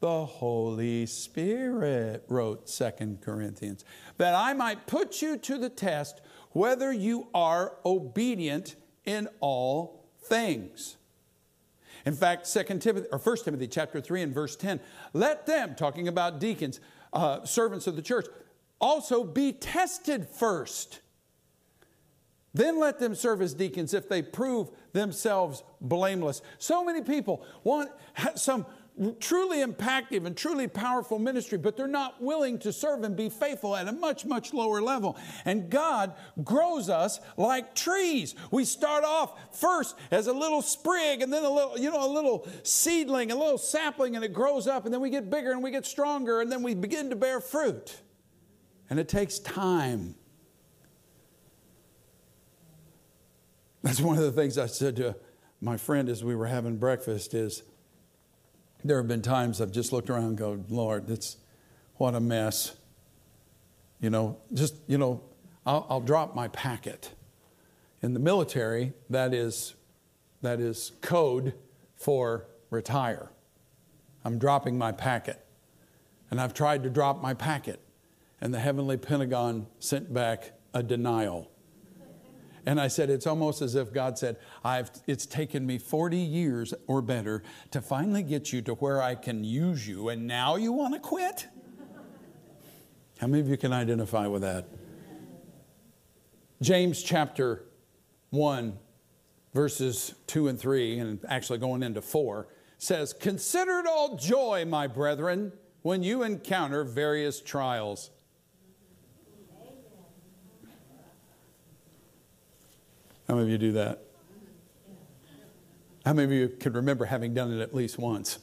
[0.00, 3.84] The Holy Spirit wrote Second Corinthians.
[4.16, 6.20] That I might put you to the test
[6.52, 10.96] whether you are obedient in all things.
[12.06, 14.80] In fact, Second Timothy or First Timothy chapter 3 and verse 10,
[15.12, 16.80] let them, talking about deacons,
[17.12, 18.26] uh, servants of the church,
[18.80, 21.00] also be tested first
[22.54, 26.42] Then let them serve as deacons if they prove themselves blameless.
[26.58, 27.90] So many people want
[28.34, 28.66] some
[29.20, 33.76] truly impactful and truly powerful ministry, but they're not willing to serve and be faithful
[33.76, 35.16] at a much, much lower level.
[35.44, 38.34] And God grows us like trees.
[38.50, 42.10] We start off first as a little sprig and then a little, you know, a
[42.12, 45.62] little seedling, a little sapling, and it grows up, and then we get bigger and
[45.62, 48.00] we get stronger, and then we begin to bear fruit.
[48.90, 50.16] And it takes time.
[53.82, 55.16] That's one of the things I said to
[55.60, 57.62] my friend as we were having breakfast is
[58.84, 61.36] there have been times I've just looked around and go, Lord, it's
[61.96, 62.76] what a mess.
[64.00, 65.22] You know, just, you know,
[65.66, 67.12] I'll, I'll drop my packet.
[68.02, 69.74] In the military, that is,
[70.42, 71.54] that is code
[71.96, 73.30] for retire.
[74.24, 75.44] I'm dropping my packet.
[76.30, 77.80] And I've tried to drop my packet.
[78.40, 81.50] And the heavenly Pentagon sent back a denial.
[82.68, 86.74] And I said, it's almost as if God said, I've, it's taken me 40 years
[86.86, 90.72] or better to finally get you to where I can use you, and now you
[90.72, 91.46] want to quit?
[93.20, 94.68] How many of you can identify with that?
[96.60, 97.64] James chapter
[98.32, 98.78] 1,
[99.54, 104.86] verses 2 and 3, and actually going into 4, says, Consider it all joy, my
[104.86, 108.10] brethren, when you encounter various trials
[113.28, 114.04] How many of you do that?
[116.06, 118.38] How many of you can remember having done it at least once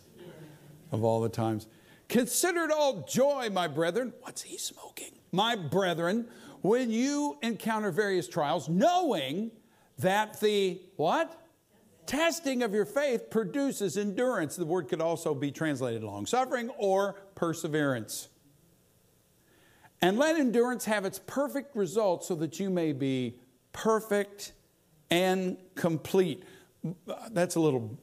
[0.91, 1.65] of all the times?
[2.07, 4.13] Consider it all joy, my brethren.
[4.21, 5.13] What's he smoking?
[5.31, 6.27] My brethren,
[6.61, 9.49] when you encounter various trials, knowing
[9.97, 11.41] that the what?
[12.05, 14.55] Testing of your faith produces endurance.
[14.55, 18.27] The word could also be translated long suffering or perseverance.
[20.03, 23.39] And let endurance have its perfect result so that you may be
[23.73, 24.51] perfect
[25.09, 26.43] and complete.
[27.31, 27.97] That's a little,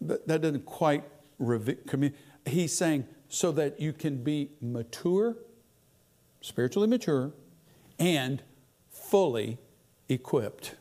[0.00, 1.04] that doesn't quite.
[2.46, 5.36] He's saying, so that you can be mature,
[6.40, 7.32] spiritually mature,
[7.98, 8.42] and
[8.90, 9.58] fully
[10.08, 10.74] equipped,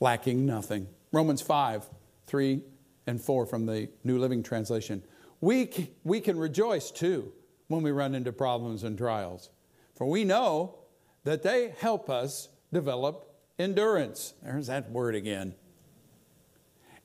[0.00, 0.88] lacking nothing.
[1.12, 1.88] Romans 5
[2.26, 2.62] 3
[3.06, 5.02] and 4 from the New Living Translation.
[5.40, 7.32] We, we can rejoice too
[7.68, 9.50] when we run into problems and trials,
[9.94, 10.81] for we know
[11.24, 14.34] that they help us develop endurance.
[14.42, 15.54] There's that word again.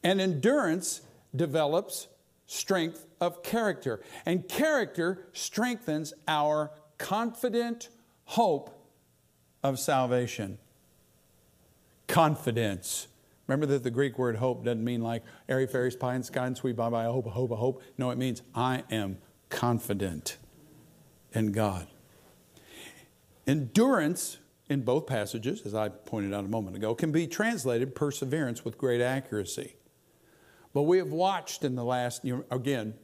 [0.04, 1.02] And endurance
[1.36, 2.08] develops
[2.46, 7.90] strength of character, and character strengthens our confident
[8.26, 8.74] hope
[9.64, 10.58] of salvation.
[12.08, 13.08] Confidence.
[13.48, 16.58] Remember that the Greek word hope doesn't mean like airy fairies, pie the sky and
[16.58, 17.82] sweet bye bye, hope, hope, hope.
[17.98, 19.18] No, it means I am
[19.50, 20.38] confident
[21.34, 21.88] in God.
[23.48, 24.38] Endurance
[24.70, 28.78] in both passages, as I pointed out a moment ago, can be translated perseverance with
[28.78, 29.78] great accuracy.
[30.74, 32.96] But we have watched in the last, again,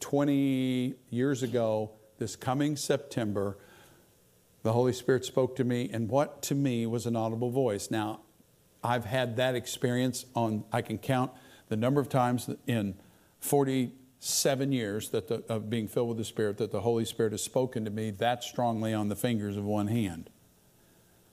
[0.00, 3.58] 20 years ago, this coming September,
[4.62, 7.90] the Holy Spirit spoke to me, and what to me was an audible voice.
[7.90, 8.22] Now,
[8.82, 11.32] I've had that experience on, I can count
[11.68, 12.94] the number of times in
[13.40, 13.92] 40
[14.26, 17.42] seven years that the, of being filled with the Spirit that the Holy Spirit has
[17.42, 20.30] spoken to me that strongly on the fingers of one hand.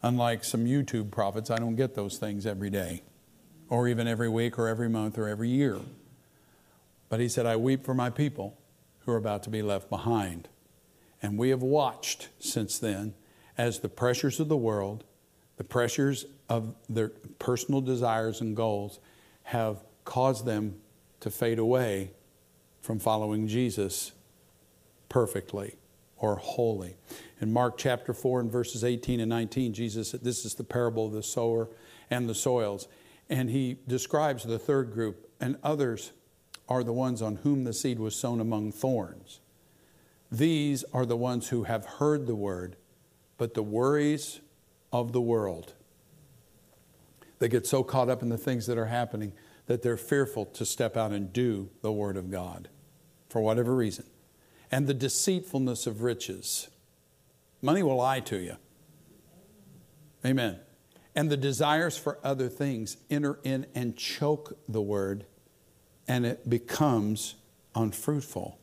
[0.02, 3.04] Unlike some YouTube prophets, I don't get those things every day,
[3.70, 5.80] or even every week, or every month, or every year.
[7.10, 8.58] But he said, I weep for my people
[9.00, 10.50] who are about to be left behind.
[11.22, 13.14] And we have watched since then
[13.58, 15.04] as the pressures of the world,
[15.58, 19.00] the pressures of their personal desires and goals
[19.44, 20.76] have caused them
[21.22, 22.12] to fade away
[22.84, 24.12] from following Jesus
[25.08, 25.78] perfectly
[26.18, 26.98] or wholly.
[27.40, 31.08] In Mark chapter 4 and verses 18 and 19, Jesus, said, this is the parable
[31.08, 31.70] of the sower
[32.12, 32.90] and the soils.
[33.30, 36.12] And he describes the third group, and others
[36.68, 39.40] are the ones on whom the seed was sown among thorns.
[40.30, 42.76] These are the ones who have heard the word,
[43.38, 44.42] but the worries
[44.92, 45.72] of the world.
[47.40, 49.32] They get so caught up in the things that are happening
[49.74, 52.70] that they're fearful to step out and do the Word of God
[53.28, 54.06] for whatever reason.
[54.72, 56.70] And the deceitfulness of riches.
[57.60, 58.58] Money will lie to you.
[60.24, 60.60] Amen.
[61.16, 65.26] And the desires for other things enter in and choke the Word,
[66.08, 67.34] and it becomes
[67.74, 68.60] unfruitful.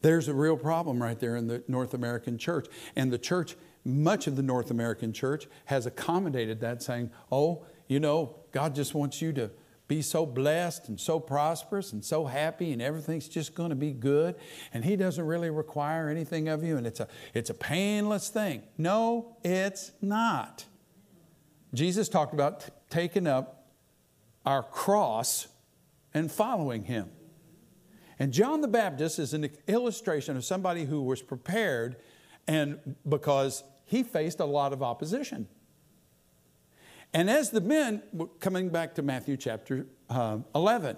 [0.00, 2.66] There's a real problem right there in the North American church.
[2.96, 8.00] And the church, much of the North American church, has accommodated that, saying, oh, you
[8.00, 9.50] know, God just wants you to
[9.86, 13.92] be so blessed and so prosperous and so happy and everything's just going to be
[13.92, 14.34] good
[14.72, 18.62] and he doesn't really require anything of you and it's a it's a painless thing.
[18.78, 20.64] No it's not.
[21.74, 23.66] Jesus talked about t- taking up
[24.46, 25.48] our cross
[26.14, 27.10] and following him.
[28.18, 31.96] And john the baptist is an illustration of somebody who was prepared
[32.48, 35.48] and because he faced a lot of opposition
[37.14, 38.02] and as the men,
[38.40, 40.96] coming back to Matthew chapter uh, 11,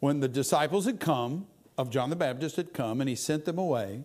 [0.00, 1.46] when the disciples had come,
[1.78, 4.04] of John the Baptist had come, and he sent them away,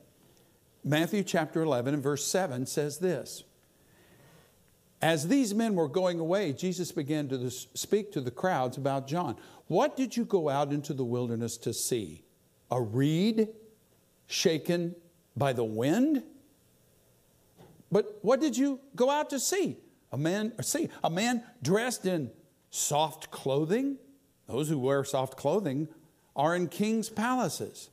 [0.84, 3.44] Matthew chapter 11 and verse 7 says this
[5.02, 9.36] As these men were going away, Jesus began to speak to the crowds about John.
[9.68, 12.24] What did you go out into the wilderness to see?
[12.72, 13.50] A reed
[14.28, 14.96] shaken
[15.36, 16.24] by the wind?
[17.92, 19.78] But what did you go out to see?
[20.12, 22.32] A man, see, a man dressed in
[22.70, 23.98] soft clothing.
[24.48, 25.88] Those who wear soft clothing
[26.36, 27.90] are in king's palaces.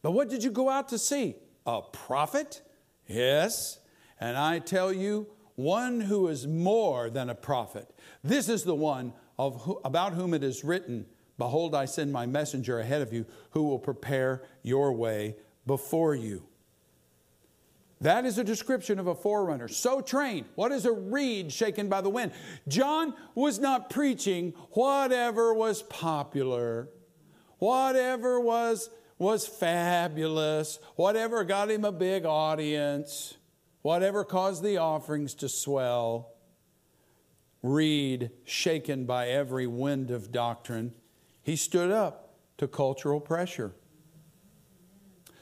[0.00, 1.36] But what did you go out to see?
[1.66, 2.62] A prophet?
[3.06, 3.78] Yes.
[4.20, 7.88] And I tell you, one who is more than a prophet.
[8.24, 11.06] This is the one of who, about whom it is written,
[11.38, 15.36] Behold, I send my messenger ahead of you who will prepare your way
[15.66, 16.46] before you.
[18.02, 20.46] That is a description of a forerunner, so trained.
[20.56, 22.32] What is a reed shaken by the wind?
[22.66, 26.88] John was not preaching whatever was popular,
[27.58, 33.34] whatever was, was fabulous, whatever got him a big audience,
[33.82, 36.32] whatever caused the offerings to swell.
[37.62, 40.92] Reed shaken by every wind of doctrine.
[41.44, 43.76] He stood up to cultural pressure.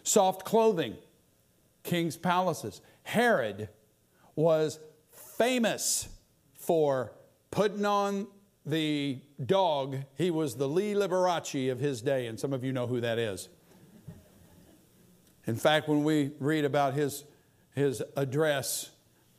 [0.02, 0.98] Soft clothing
[1.82, 2.80] king's palaces.
[3.02, 3.68] Herod
[4.34, 4.78] was
[5.36, 6.08] famous
[6.54, 7.12] for
[7.50, 8.26] putting on
[8.66, 9.98] the dog.
[10.16, 13.18] He was the Lee Liberace of his day, and some of you know who that
[13.18, 13.48] is.
[15.46, 17.24] In fact, when we read about his,
[17.74, 18.90] his address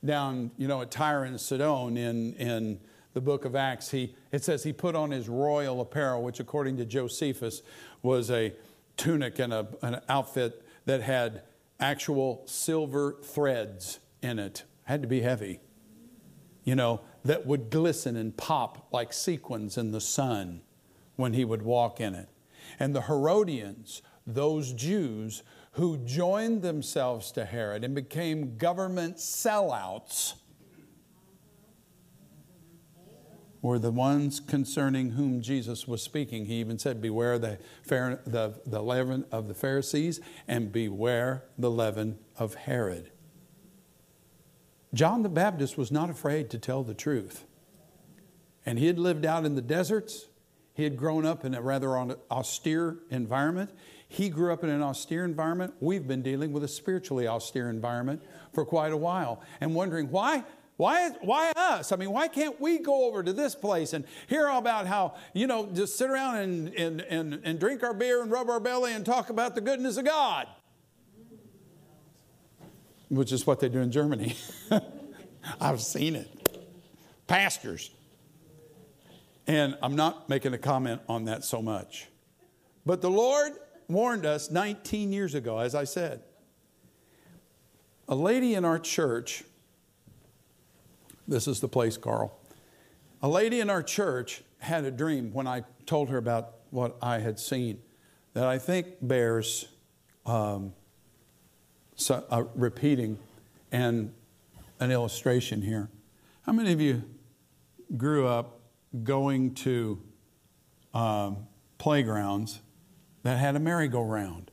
[0.03, 2.79] down, you know, at Tyre and Sidon in, in
[3.13, 6.77] the book of Acts, he, it says he put on his royal apparel, which according
[6.77, 7.61] to Josephus
[8.01, 8.53] was a
[8.97, 11.43] tunic and a, an outfit that had
[11.81, 14.63] actual silver threads in it.
[14.83, 15.59] Had to be heavy.
[16.63, 20.61] You know, that would glisten and pop like sequins in the sun
[21.15, 22.29] when he would walk in it.
[22.79, 30.33] And the Herodians, those Jews who joined themselves to Herod and became government sellouts,
[33.61, 36.45] were the ones concerning whom Jesus was speaking.
[36.45, 42.17] He even said, Beware the, the, the leaven of the Pharisees and beware the leaven
[42.37, 43.11] of Herod.
[44.93, 47.45] John the Baptist was not afraid to tell the truth.
[48.65, 50.27] And he had lived out in the deserts.
[50.73, 51.95] He had grown up in a rather
[52.29, 53.71] austere environment.
[54.07, 55.73] He grew up in an austere environment.
[55.79, 58.21] We've been dealing with a spiritually austere environment
[58.53, 60.43] for quite a while and wondering why
[60.81, 61.91] why, why us?
[61.91, 65.13] I mean, why can't we go over to this place and hear all about how,
[65.31, 68.59] you know, just sit around and, and, and, and drink our beer and rub our
[68.59, 70.47] belly and talk about the goodness of God?
[73.09, 74.35] Which is what they do in Germany.
[75.61, 76.49] I've seen it.
[77.27, 77.91] Pastors.
[79.45, 82.07] And I'm not making a comment on that so much.
[82.87, 83.51] But the Lord
[83.87, 86.23] warned us 19 years ago, as I said.
[88.07, 89.43] A lady in our church
[91.27, 92.37] this is the place, Carl.
[93.21, 97.19] A lady in our church had a dream when I told her about what I
[97.19, 97.79] had seen
[98.33, 99.67] that I think bears
[100.25, 100.73] um,
[101.95, 103.17] so, uh, repeating
[103.71, 104.13] and
[104.79, 105.89] an illustration here.
[106.43, 107.03] How many of you
[107.97, 108.59] grew up
[109.03, 110.01] going to
[110.93, 111.47] um,
[111.77, 112.61] playgrounds
[113.23, 114.50] that had a merry-go-round?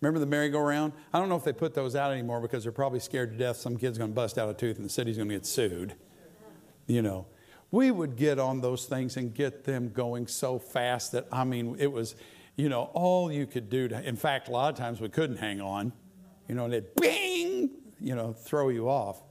[0.00, 0.92] Remember the merry-go-round?
[1.12, 3.56] I don't know if they put those out anymore because they're probably scared to death
[3.56, 5.94] some kid's going to bust out a tooth and the city's going to get sued.
[6.86, 7.26] You know,
[7.70, 11.76] we would get on those things and get them going so fast that, I mean,
[11.78, 12.14] it was,
[12.56, 15.36] you know, all you could do to, in fact, a lot of times we couldn't
[15.36, 15.92] hang on,
[16.48, 17.70] you know, and it bing,
[18.00, 19.22] you know, throw you off.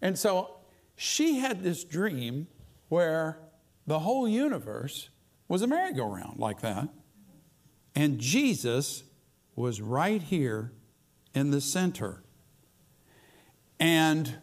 [0.00, 0.58] And so
[0.96, 2.46] she had this dream
[2.88, 3.38] where
[3.86, 5.10] the whole universe
[5.48, 6.88] was a merry-go-round like that.
[7.94, 9.02] And Jesus
[9.58, 10.72] was right here
[11.34, 12.22] in the center.
[13.80, 14.36] And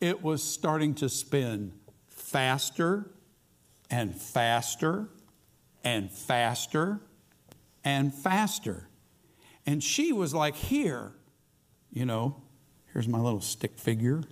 [0.00, 1.72] it was starting to spin
[2.08, 3.10] faster
[3.90, 5.08] and faster
[5.84, 7.00] and faster
[7.84, 8.88] and faster.
[9.66, 11.12] And she was like, Here,
[11.92, 12.42] you know,
[12.92, 14.22] here's my little stick figure.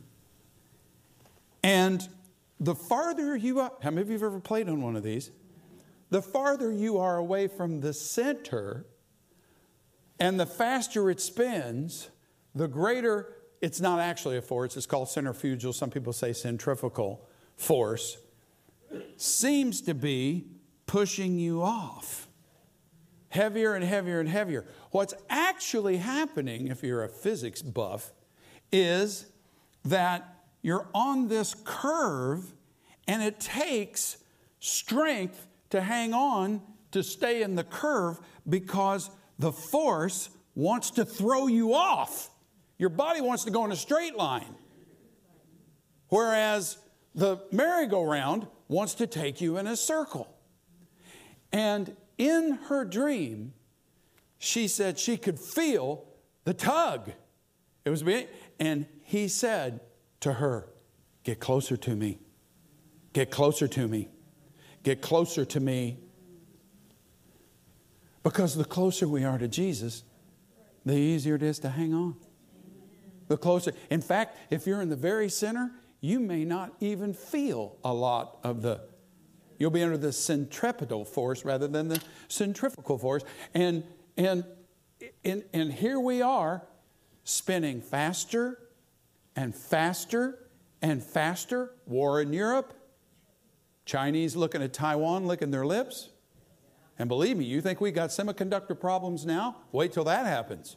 [1.62, 2.09] And
[2.59, 5.31] the farther you are, how many of you have ever played on one of these?
[6.09, 8.87] The farther you are away from the center
[10.19, 12.11] and the faster it spins,
[12.55, 18.19] the greater it's not actually a force, it's called centrifugal, some people say centrifugal force,
[19.17, 20.47] seems to be
[20.87, 22.29] pushing you off.
[23.31, 24.67] Heavier and heavier and heavier.
[24.91, 28.12] What's actually happening, if you're a physics buff,
[28.71, 29.27] is
[29.85, 32.55] that you're on this curve
[33.09, 34.19] and it takes
[34.61, 36.62] strength to hang on
[36.93, 42.30] to stay in the curve because the force wants to throw you off.
[42.78, 44.55] Your body wants to go in a straight line.
[46.09, 46.78] Whereas
[47.14, 50.28] the merry-go-round wants to take you in a circle.
[51.53, 53.53] And in her dream,
[54.39, 56.05] she said she could feel
[56.45, 57.11] the tug.
[57.84, 58.26] It was being,
[58.59, 59.80] and he said
[60.20, 60.68] to her,
[61.24, 62.20] Get closer to me.
[63.12, 64.09] Get closer to me.
[64.82, 65.99] Get closer to me.
[68.27, 70.03] Because the closer we are to Jesus,
[70.85, 72.16] the easier it is to hang on.
[73.29, 73.72] The closer.
[73.89, 75.70] In fact, if you're in the very center,
[76.01, 78.81] you may not even feel a lot of the
[79.59, 83.22] You'll be under the centripetal force rather than the centrifugal force.
[83.55, 83.85] And,
[84.16, 84.45] and,
[85.24, 86.66] and, and here we are
[87.22, 88.59] spinning faster
[89.37, 90.49] and faster
[90.83, 91.70] and faster.
[91.87, 92.74] War in Europe.
[93.85, 96.09] Chinese looking at Taiwan, licking their lips.
[96.99, 99.57] And believe me, you think we got semiconductor problems now?
[99.72, 100.76] Wait till that happens.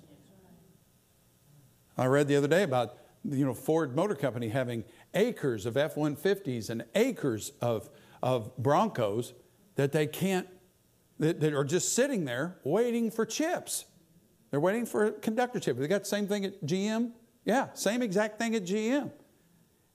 [1.98, 6.70] I read the other day about you know Ford Motor Company having acres of F-150s
[6.70, 7.90] and acres of
[8.22, 9.34] of Broncos
[9.76, 10.48] that they can't,
[11.20, 13.86] that, that are just sitting there waiting for chips.
[14.52, 15.78] They're waiting for a conductor chip.
[15.78, 17.12] They got the same thing at GM?
[17.46, 19.12] Yeah, same exact thing at GM.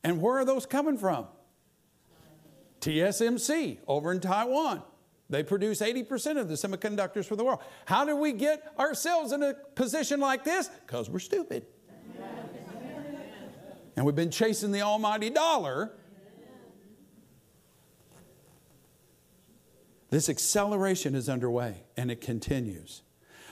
[0.03, 1.27] And where are those coming from?
[2.81, 4.83] TSMC over in Taiwan.
[5.31, 7.61] They produce 80% of the semiconductors for the world.
[7.87, 10.69] How did we get ourselves in a position like this?
[10.87, 11.67] Because we're stupid.
[13.97, 15.93] and we've been chasing the almighty dollar
[20.15, 23.03] This acceleration is underway and it continues.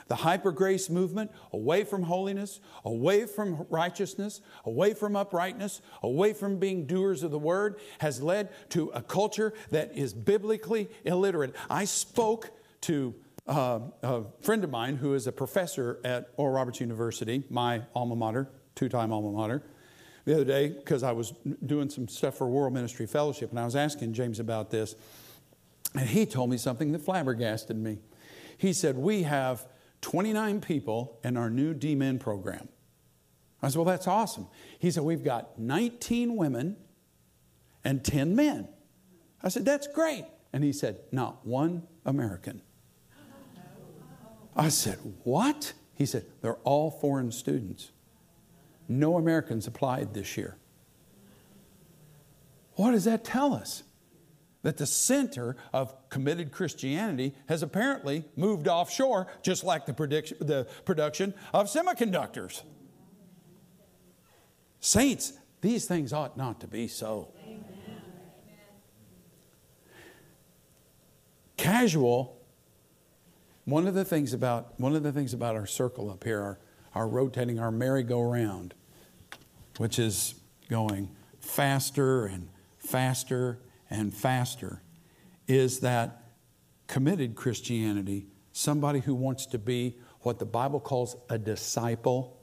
[0.07, 6.57] The hyper grace movement, away from holiness, away from righteousness, away from uprightness, away from
[6.57, 11.55] being doers of the word, has led to a culture that is biblically illiterate.
[11.69, 12.51] I spoke
[12.81, 13.15] to
[13.47, 18.15] uh, a friend of mine who is a professor at Oral Roberts University, my alma
[18.15, 19.63] mater, two time alma mater,
[20.25, 21.33] the other day because I was
[21.65, 24.95] doing some stuff for World Ministry Fellowship and I was asking James about this.
[25.95, 27.99] And he told me something that flabbergasted me.
[28.57, 29.67] He said, We have
[30.03, 32.19] 29 people in our new D.Min.
[32.19, 32.67] program.
[33.61, 34.47] I said, Well, that's awesome.
[34.77, 36.75] He said, We've got 19 women
[37.83, 38.67] and 10 men.
[39.41, 40.25] I said, That's great.
[40.51, 42.61] And he said, Not one American.
[44.55, 45.73] I said, What?
[45.95, 47.91] He said, They're all foreign students.
[48.89, 50.57] No Americans applied this year.
[52.73, 53.83] What does that tell us?
[54.63, 59.93] That the center of committed Christianity has apparently moved offshore, just like the,
[60.39, 62.63] the production of semiconductors.
[64.79, 67.29] Saints, these things ought not to be so.
[67.45, 67.63] Amen.
[71.55, 72.39] Casual.
[73.65, 76.59] One of the things about one of the things about our circle up here, our,
[76.95, 78.73] our rotating, our merry-go-round,
[79.77, 80.35] which is
[80.69, 81.09] going
[81.39, 83.59] faster and faster
[83.93, 84.81] and faster
[85.47, 86.23] is that
[86.87, 92.41] committed Christianity, somebody who wants to be what the Bible calls a disciple.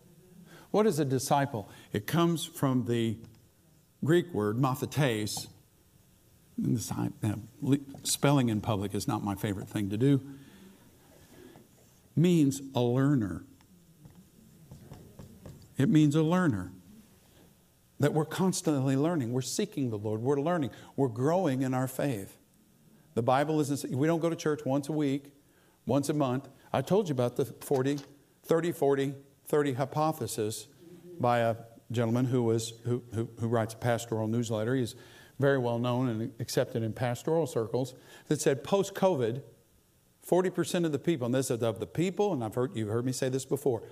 [0.71, 1.69] What is a disciple?
[1.93, 3.19] It comes from the
[4.05, 5.49] Greek word mathetes.
[8.05, 10.21] Spelling in public is not my favorite thing to do.
[12.15, 13.45] Means a learner.
[15.77, 16.71] It means a learner.
[18.01, 19.33] That we're constantly learning.
[19.33, 20.21] We're seeking the Lord.
[20.21, 20.71] We're learning.
[20.97, 22.37] We're growing in our faith.
[23.15, 25.33] The Bible isn't, we don't go to church once a week,
[25.87, 26.49] once a month.
[26.73, 27.99] I told you about the 40,
[28.45, 29.15] 30, 40,
[29.47, 30.67] 30 hypothesis
[31.19, 31.57] by a
[31.91, 34.75] gentleman who, was, who, who, who writes a pastoral newsletter.
[34.75, 34.95] He's
[35.39, 37.95] very well known and accepted in pastoral circles
[38.29, 39.43] that said post COVID,
[40.27, 43.05] 40% of the people, and this is of the people, and I've heard, you've heard
[43.05, 43.83] me say this before,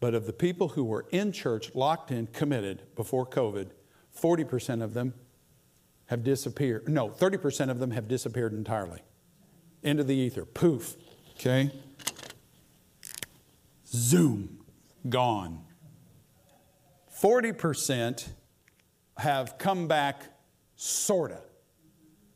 [0.00, 3.70] but of the people who were in church, locked in, committed before COVID,
[4.18, 5.14] 40% of them
[6.06, 6.88] have disappeared.
[6.88, 9.02] No, 30% of them have disappeared entirely.
[9.82, 10.44] Into the ether.
[10.44, 10.96] Poof.
[11.34, 11.70] Okay?
[13.86, 14.58] Zoom.
[15.08, 15.64] Gone.
[17.20, 18.28] 40%
[19.18, 20.24] have come back
[20.82, 21.42] Sort of.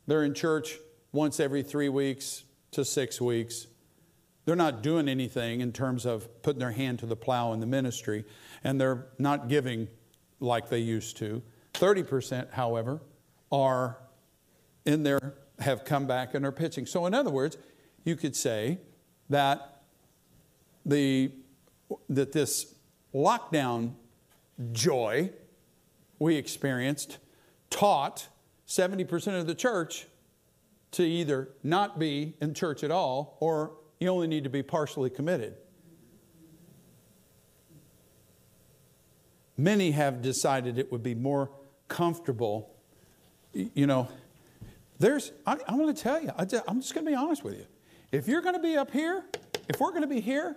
[0.06, 0.76] They're in church
[1.12, 3.68] once every three weeks to six weeks.
[4.44, 7.66] They're not doing anything in terms of putting their hand to the plow in the
[7.66, 8.24] ministry,
[8.62, 9.88] and they're not giving
[10.40, 11.42] like they used to.
[11.74, 13.00] 30%, however,
[13.50, 13.98] are
[14.84, 16.84] in there, have come back and are pitching.
[16.84, 17.56] So, in other words,
[18.04, 18.78] you could say
[19.30, 19.82] that,
[20.84, 21.32] the,
[22.10, 22.74] that this
[23.14, 23.94] lockdown
[24.72, 25.30] joy
[26.18, 27.18] we experienced
[27.70, 28.28] taught
[28.68, 30.06] 70% of the church
[30.92, 33.72] to either not be in church at all or
[34.04, 35.56] you only need to be partially committed.
[39.56, 41.50] Many have decided it would be more
[41.88, 42.74] comfortable.
[43.52, 44.08] You know,
[44.98, 47.54] there's, I, I want to tell you, I, am just going to be honest with
[47.54, 47.66] you.
[48.12, 49.24] If you're going to be up here,
[49.68, 50.56] if we're going to be here,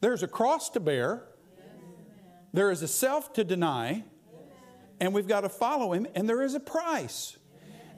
[0.00, 1.24] there's a cross to bear,
[2.52, 4.04] there is a self to deny,
[5.00, 7.36] and we've got to follow him, and there is a price.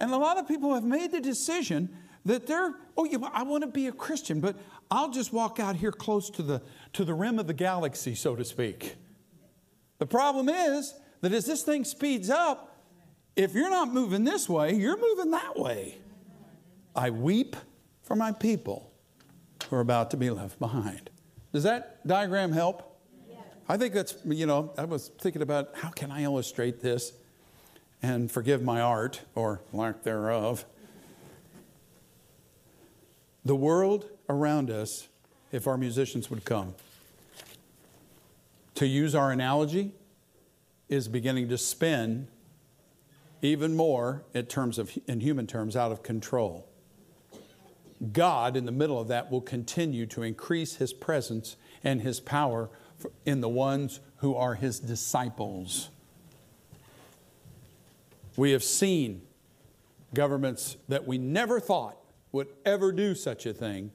[0.00, 1.94] And a lot of people have made the decision
[2.26, 4.56] that they're, oh, yeah, I want to be a Christian, but
[4.90, 6.60] I'll just walk out here close to the,
[6.92, 8.96] to the rim of the galaxy, so to speak.
[9.98, 12.76] The problem is that as this thing speeds up,
[13.36, 15.98] if you're not moving this way, you're moving that way.
[16.94, 17.54] I weep
[18.02, 18.90] for my people
[19.68, 21.10] who are about to be left behind.
[21.52, 22.98] Does that diagram help?
[23.68, 27.12] I think that's, you know, I was thinking about how can I illustrate this
[28.02, 30.64] and forgive my art or lack thereof.
[33.47, 35.07] The world around us,
[35.53, 36.74] if our musicians would come,
[38.74, 39.92] to use our analogy,
[40.88, 42.26] is beginning to spin
[43.42, 46.66] even more in terms of in human terms out of control.
[48.12, 52.68] God in the middle of that will continue to increase his presence and his power
[53.24, 55.90] in the ones who are his disciples.
[58.36, 59.22] We have seen
[60.14, 61.97] governments that we never thought
[62.32, 63.90] would ever do such a thing.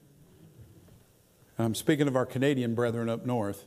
[1.59, 3.65] I'm speaking of our Canadian brethren up north,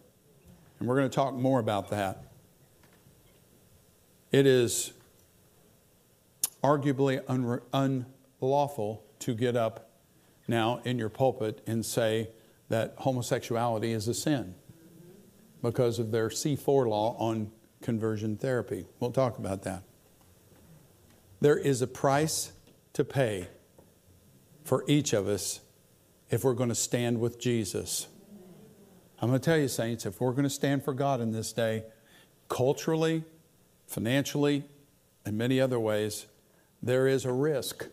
[0.78, 2.24] and we're going to talk more about that.
[4.32, 4.92] It is
[6.62, 8.04] arguably un-
[8.40, 9.90] unlawful to get up
[10.48, 12.30] now in your pulpit and say
[12.68, 14.54] that homosexuality is a sin
[15.62, 17.50] because of their C4 law on
[17.80, 18.86] conversion therapy.
[18.98, 19.82] We'll talk about that.
[21.40, 22.52] There is a price
[22.94, 23.48] to pay
[24.64, 25.60] for each of us
[26.30, 28.08] if we're going to stand with Jesus.
[29.20, 31.52] I'm going to tell you, saints, if we're going to stand for God in this
[31.52, 31.84] day,
[32.48, 33.22] culturally,
[33.86, 34.64] financially,
[35.24, 36.26] and many other ways,
[36.82, 37.86] there is a risk.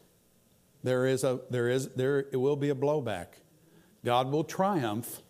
[0.83, 3.27] There is a there is there it will be a blowback.
[4.03, 5.21] God will triumph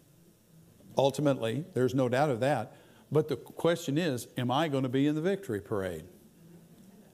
[0.97, 2.75] Ultimately, there's no doubt of that.
[3.11, 6.05] But the question is, am I going to be in the victory parade?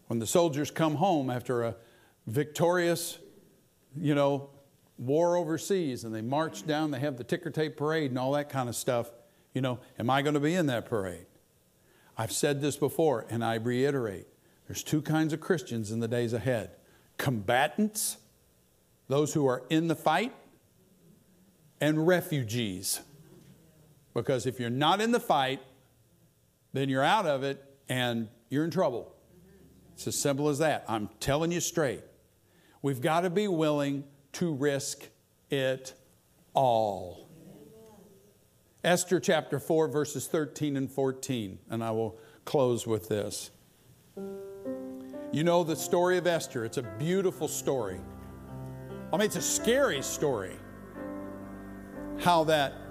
[0.07, 1.75] When the soldiers come home after a
[2.25, 3.19] victorious,
[4.01, 4.49] you know,
[4.97, 8.49] war overseas and they march down, they have the ticker tape parade and all that
[8.49, 9.11] kind of stuff,
[9.53, 11.25] you know, am I going to be in that parade?
[12.17, 14.27] I've said this before and I reiterate
[14.67, 16.71] there's two kinds of Christians in the days ahead
[17.17, 18.17] combatants,
[19.07, 20.33] those who are in the fight,
[21.81, 23.01] and refugees.
[24.13, 25.61] Because if you're not in the fight,
[26.73, 29.15] then you're out of it and you're in trouble.
[29.93, 30.85] It's as simple as that.
[30.87, 32.01] I'm telling you straight.
[32.87, 35.09] We've got to be willing to risk
[35.49, 35.93] it
[36.53, 37.27] all.
[38.81, 43.51] Esther chapter 4, verses 13 and 14, and I will close with this.
[45.33, 46.63] You know the story of Esther.
[46.63, 47.99] It's a beautiful story.
[49.11, 50.55] I mean, it's a scary story.
[52.19, 52.89] How that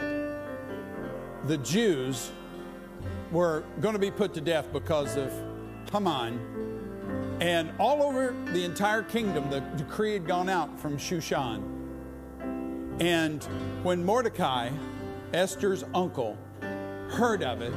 [1.47, 2.33] the Jews
[3.33, 5.33] were going to be put to death because of
[5.91, 6.66] Haman.
[7.41, 11.63] And all over the entire kingdom, the decree had gone out from Shushan.
[13.01, 13.45] And
[13.83, 14.71] when Mordecai,
[15.35, 16.39] Esther's uncle,
[17.11, 17.75] heard of it,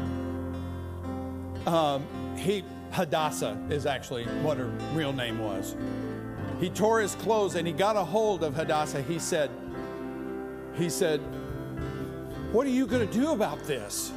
[1.67, 2.05] um,
[2.37, 5.75] he Hadassah is actually what her real name was.
[6.59, 9.01] He tore his clothes and he got a hold of Hadassah.
[9.03, 9.51] He said,
[10.75, 11.19] he said,
[12.51, 14.11] what are you going to do about this?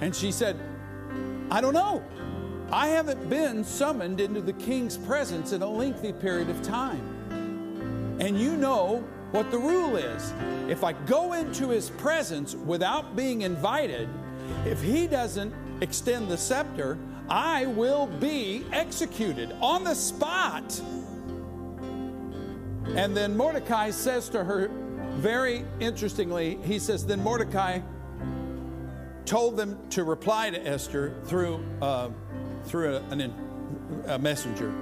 [0.00, 0.58] And she said,
[1.50, 2.04] I don't know.
[2.74, 8.16] I haven't been summoned into the king's presence in a lengthy period of time.
[8.18, 10.32] And you know what the rule is.
[10.68, 14.08] If I go into his presence without being invited,
[14.66, 16.98] if he doesn't extend the scepter,
[17.28, 20.80] I will be executed on the spot.
[22.96, 24.68] And then Mordecai says to her,
[25.18, 27.82] very interestingly, he says, Then Mordecai
[29.26, 32.10] told them to reply to Esther through, uh,
[32.64, 33.34] through a, an,
[34.06, 34.72] a messenger.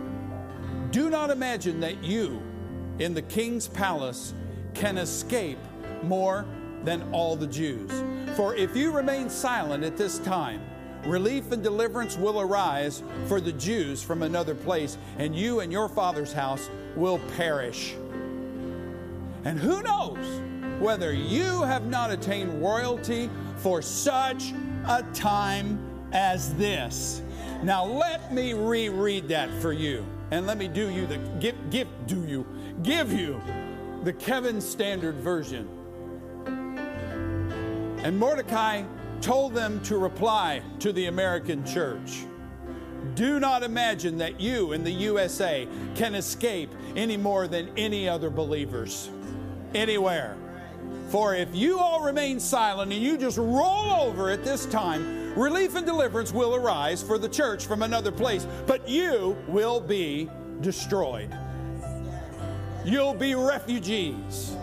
[0.91, 2.43] Do not imagine that you
[2.99, 4.35] in the king's palace
[4.75, 5.59] can escape
[6.03, 6.45] more
[6.85, 7.91] than all the Jews.
[8.37, 10.61] For if you remain silent at this time,
[11.07, 15.89] relief and deliverance will arise for the Jews from another place, and you and your
[15.89, 17.95] father's house will perish.
[19.45, 20.41] And who knows
[20.81, 24.53] whether you have not attained royalty for such
[24.89, 25.79] a time
[26.13, 27.23] as this.
[27.63, 30.05] Now let me reread that for you.
[30.33, 32.47] And let me do you the give give do you
[32.83, 33.41] give you
[34.03, 35.69] the Kevin Standard version.
[38.03, 38.83] And Mordecai
[39.21, 42.25] told them to reply to the American church.
[43.15, 48.31] Do not imagine that you in the USA can escape any more than any other
[48.31, 49.09] believers
[49.75, 50.37] anywhere.
[51.11, 55.75] For if you all remain silent and you just roll over at this time, relief
[55.75, 60.29] and deliverance will arise for the church from another place, but you will be
[60.61, 61.37] destroyed.
[62.85, 64.57] You'll be refugees.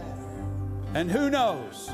[0.93, 1.89] And who knows?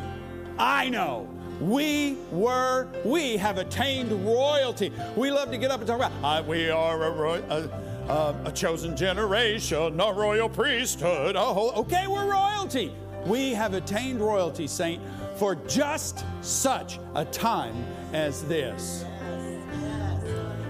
[0.58, 4.92] I know we were, we have attained royalty.
[5.16, 8.52] We love to get up and talk about, uh, we are a, a, a, a,
[8.52, 11.36] chosen generation, a royal priesthood.
[11.38, 12.94] Oh, okay, we're royalty.
[13.26, 15.02] We have attained royalty, saint,
[15.38, 17.76] for just such a time
[18.14, 19.06] as this.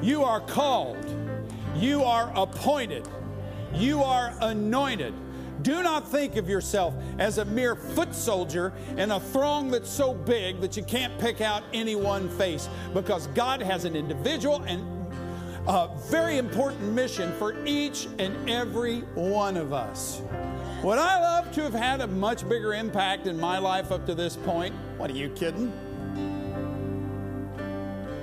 [0.02, 1.06] You are called,
[1.76, 3.08] you are appointed,
[3.74, 5.14] you are anointed
[5.66, 10.14] do not think of yourself as a mere foot soldier in a throng that's so
[10.14, 14.84] big that you can't pick out any one face because God has an individual and
[15.68, 20.22] a very important mission for each and every one of us.
[20.84, 24.14] Would I love to have had a much bigger impact in my life up to
[24.14, 24.76] this point?
[24.98, 25.74] What are you kidding?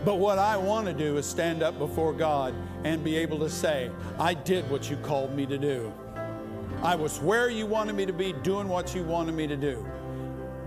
[0.04, 3.48] But what I want to do is stand up before God and be able to
[3.48, 5.92] say, I did what you called me to do.
[6.82, 9.86] I was where you wanted me to be, doing what you wanted me to do.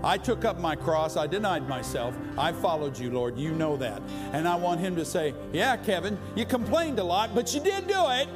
[0.02, 1.16] I took up my cross.
[1.16, 2.14] I denied myself.
[2.38, 3.36] I followed you, Lord.
[3.36, 4.00] You know that.
[4.32, 7.86] And I want him to say, Yeah, Kevin, you complained a lot, but you did
[7.86, 8.28] do it.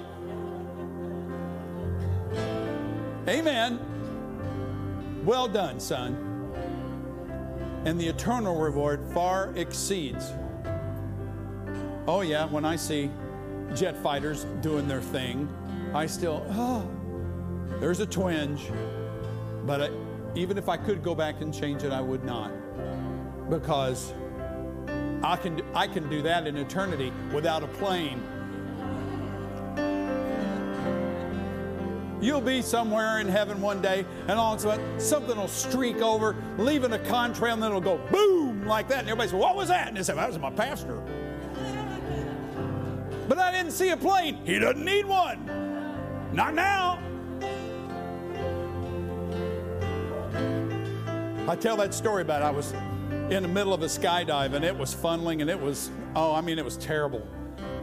[3.29, 3.79] Amen.
[5.25, 6.27] Well done, son.
[7.85, 10.33] And the eternal reward far exceeds.
[12.07, 13.11] Oh, yeah, when I see
[13.75, 15.49] jet fighters doing their thing,
[15.95, 16.89] I still, oh,
[17.79, 18.71] there's a twinge,
[19.65, 19.91] but I,
[20.35, 22.53] even if I could go back and change it, I would not.
[23.51, 24.13] Because
[25.23, 28.23] I can, I can do that in eternity without a plane.
[32.23, 35.97] You'll be somewhere in heaven one day, and all of a sudden something will streak
[35.97, 39.01] over, leaving a contrail, and then it'll go boom like that.
[39.01, 39.89] And everybody says, What was that?
[39.89, 41.03] And they say, That was my pastor.
[43.31, 44.45] But I didn't see a plane.
[44.45, 45.47] He doesn't need one.
[46.33, 46.99] Not now.
[51.47, 52.72] I tell that story about I was
[53.31, 56.41] in the middle of a skydive and it was funneling and it was, oh, I
[56.41, 57.24] mean, it was terrible.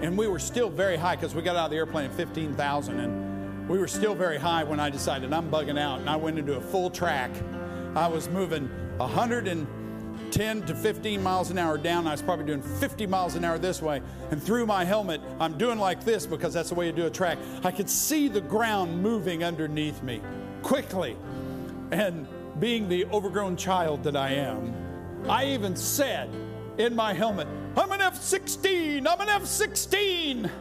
[0.01, 2.99] And we were still very high because we got out of the airplane at 15,000
[2.99, 6.37] and we were still very high when I decided I'm bugging out and I went
[6.37, 7.31] into a full track.
[7.95, 8.69] I was moving
[10.27, 12.05] 110 to 15 miles an hour down.
[12.05, 14.01] I was probably doing 50 miles an hour this way.
[14.29, 17.09] And through my helmet, I'm doing like this because that's the way you do a
[17.09, 17.37] track.
[17.63, 20.21] I could see the ground moving underneath me
[20.63, 21.15] quickly.
[21.91, 22.27] And
[22.59, 24.73] being the overgrown child that I am,
[25.29, 26.29] I even said
[26.77, 27.47] in my helmet,
[27.77, 30.51] I'm an F 16, I'm an F 16,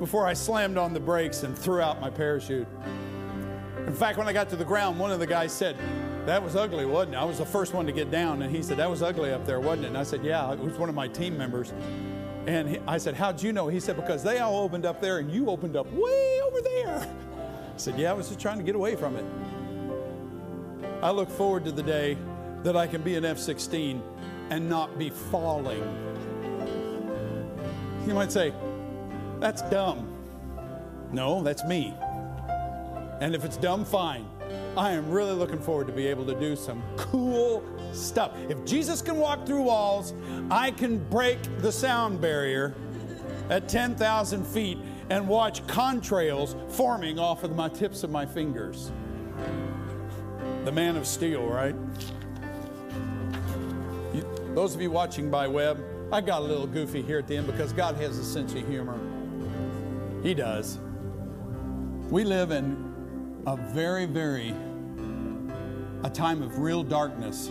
[0.00, 2.66] before I slammed on the brakes and threw out my parachute.
[3.86, 5.76] In fact, when I got to the ground, one of the guys said,
[6.26, 7.18] That was ugly, wasn't it?
[7.18, 8.42] I was the first one to get down.
[8.42, 9.88] And he said, That was ugly up there, wasn't it?
[9.88, 11.72] And I said, Yeah, it was one of my team members.
[12.46, 13.68] And he, I said, How'd you know?
[13.68, 17.08] He said, Because they all opened up there and you opened up way over there.
[17.74, 19.24] I said, Yeah, I was just trying to get away from it.
[21.02, 22.16] I look forward to the day
[22.62, 24.02] that I can be an F 16
[24.50, 25.82] and not be falling.
[28.06, 28.52] You might say,
[29.40, 30.08] that's dumb.
[31.12, 31.94] No, that's me.
[33.20, 34.26] And if it's dumb, fine.
[34.76, 38.32] I am really looking forward to be able to do some cool stuff.
[38.48, 40.12] If Jesus can walk through walls,
[40.50, 42.74] I can break the sound barrier
[43.48, 44.78] at 10,000 feet
[45.08, 48.90] and watch contrails forming off of my tips of my fingers
[50.66, 51.76] the man of steel, right?
[54.12, 57.36] You, those of you watching by web, I got a little goofy here at the
[57.36, 58.98] end because God has a sense of humor.
[60.24, 60.80] He does.
[62.10, 62.85] We live in
[63.46, 64.52] a very, very
[66.02, 67.48] a time of real darkness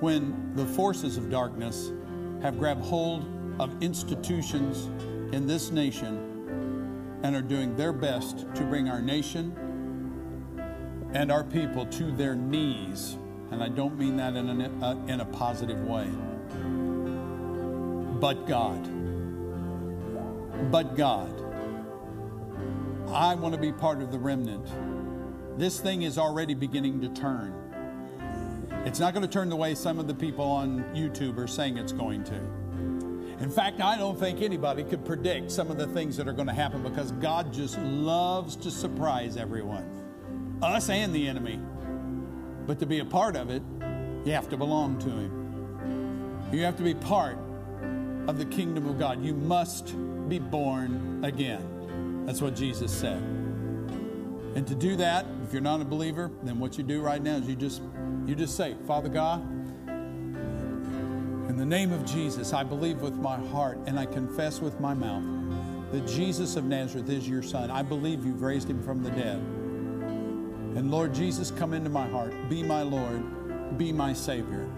[0.00, 1.92] when the forces of darkness
[2.42, 3.24] have grabbed hold
[3.60, 4.86] of institutions
[5.34, 9.54] in this nation and are doing their best to bring our nation
[11.14, 13.16] and our people to their knees.
[13.50, 16.08] And I don't mean that in a, uh, in a positive way.
[18.18, 18.82] But God.
[20.70, 21.41] But God.
[23.12, 24.66] I want to be part of the remnant.
[25.58, 27.54] This thing is already beginning to turn.
[28.86, 31.76] It's not going to turn the way some of the people on YouTube are saying
[31.76, 32.34] it's going to.
[33.40, 36.48] In fact, I don't think anybody could predict some of the things that are going
[36.48, 41.60] to happen because God just loves to surprise everyone, us and the enemy.
[42.66, 43.62] But to be a part of it,
[44.24, 46.48] you have to belong to Him.
[46.52, 47.36] You have to be part
[48.26, 49.22] of the kingdom of God.
[49.22, 49.94] You must
[50.28, 51.71] be born again.
[52.24, 53.20] That's what Jesus said.
[54.54, 57.36] And to do that, if you're not a believer, then what you do right now
[57.36, 57.82] is you just
[58.26, 59.40] you just say, Father God,
[61.48, 64.94] in the name of Jesus, I believe with my heart and I confess with my
[64.94, 65.24] mouth
[65.90, 67.70] that Jesus of Nazareth is your Son.
[67.70, 69.38] I believe you've raised him from the dead.
[70.76, 72.32] And Lord Jesus, come into my heart.
[72.48, 73.76] Be my Lord.
[73.76, 74.68] Be my Savior.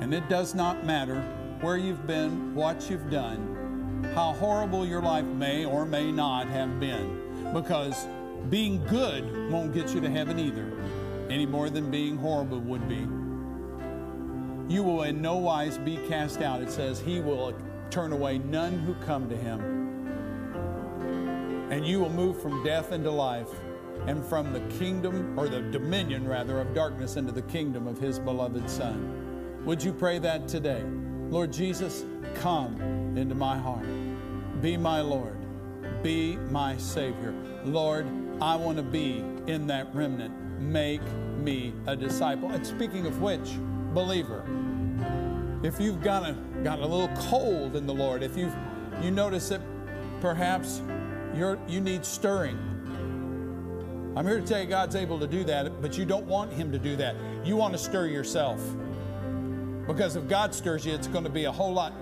[0.00, 1.20] And it does not matter
[1.60, 3.55] where you've been, what you've done,
[4.14, 8.06] how horrible your life may or may not have been, because
[8.50, 10.72] being good won't get you to heaven either,
[11.28, 13.06] any more than being horrible would be
[14.68, 16.60] you will in no wise be cast out.
[16.60, 17.54] It says, He will
[17.90, 19.60] turn away none who come to Him.
[21.70, 23.48] And you will move from death into life
[24.06, 28.18] and from the kingdom, or the dominion rather, of darkness into the kingdom of His
[28.18, 29.62] beloved Son.
[29.64, 30.84] Would you pray that today?
[31.28, 32.04] Lord Jesus,
[32.34, 32.80] come
[33.16, 33.86] into my heart.
[34.60, 35.36] Be my Lord.
[36.02, 37.34] Be my Savior.
[37.64, 38.06] Lord,
[38.40, 40.60] I want to be in that remnant.
[40.60, 41.02] Make
[41.38, 42.50] me a disciple.
[42.50, 43.56] And speaking of which,
[43.92, 44.44] believer.
[45.62, 48.54] If you've got a, got a little cold in the Lord, if you've,
[49.02, 49.60] you notice that
[50.20, 50.80] perhaps
[51.34, 52.58] you're, you need stirring,
[54.16, 56.72] I'm here to tell you God's able to do that, but you don't want Him
[56.72, 57.14] to do that.
[57.44, 58.60] You want to stir yourself.
[59.86, 61.92] Because if God stirs you, it's going to be a whole lot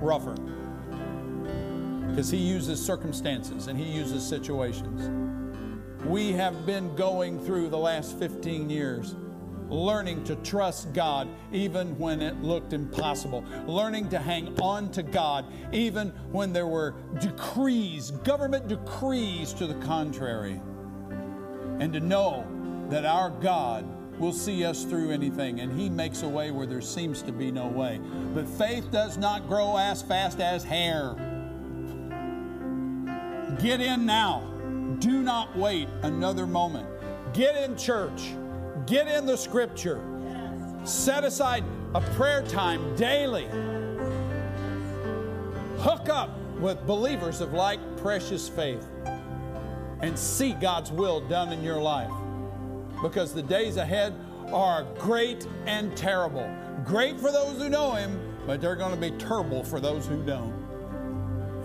[0.00, 0.36] rougher.
[2.18, 5.08] Because He uses circumstances and He uses situations.
[6.04, 9.14] We have been going through the last 15 years
[9.68, 15.44] learning to trust God even when it looked impossible, learning to hang on to God
[15.72, 20.60] even when there were decrees, government decrees to the contrary,
[21.78, 22.44] and to know
[22.90, 23.86] that our God
[24.18, 27.52] will see us through anything, and He makes a way where there seems to be
[27.52, 28.00] no way.
[28.34, 31.14] But faith does not grow as fast as hair.
[33.60, 34.40] Get in now.
[35.00, 36.88] Do not wait another moment.
[37.32, 38.32] Get in church.
[38.86, 40.00] Get in the scripture.
[40.84, 43.48] Set aside a prayer time daily.
[45.78, 46.30] Hook up
[46.60, 48.86] with believers of like precious faith
[50.00, 52.12] and see God's will done in your life.
[53.02, 54.14] Because the days ahead
[54.52, 56.48] are great and terrible.
[56.84, 60.22] Great for those who know Him, but they're going to be terrible for those who
[60.24, 60.54] don't.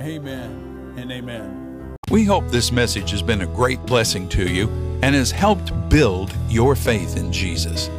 [0.01, 1.62] Amen and amen.
[2.09, 4.67] We hope this message has been a great blessing to you
[5.01, 7.89] and has helped build your faith in Jesus.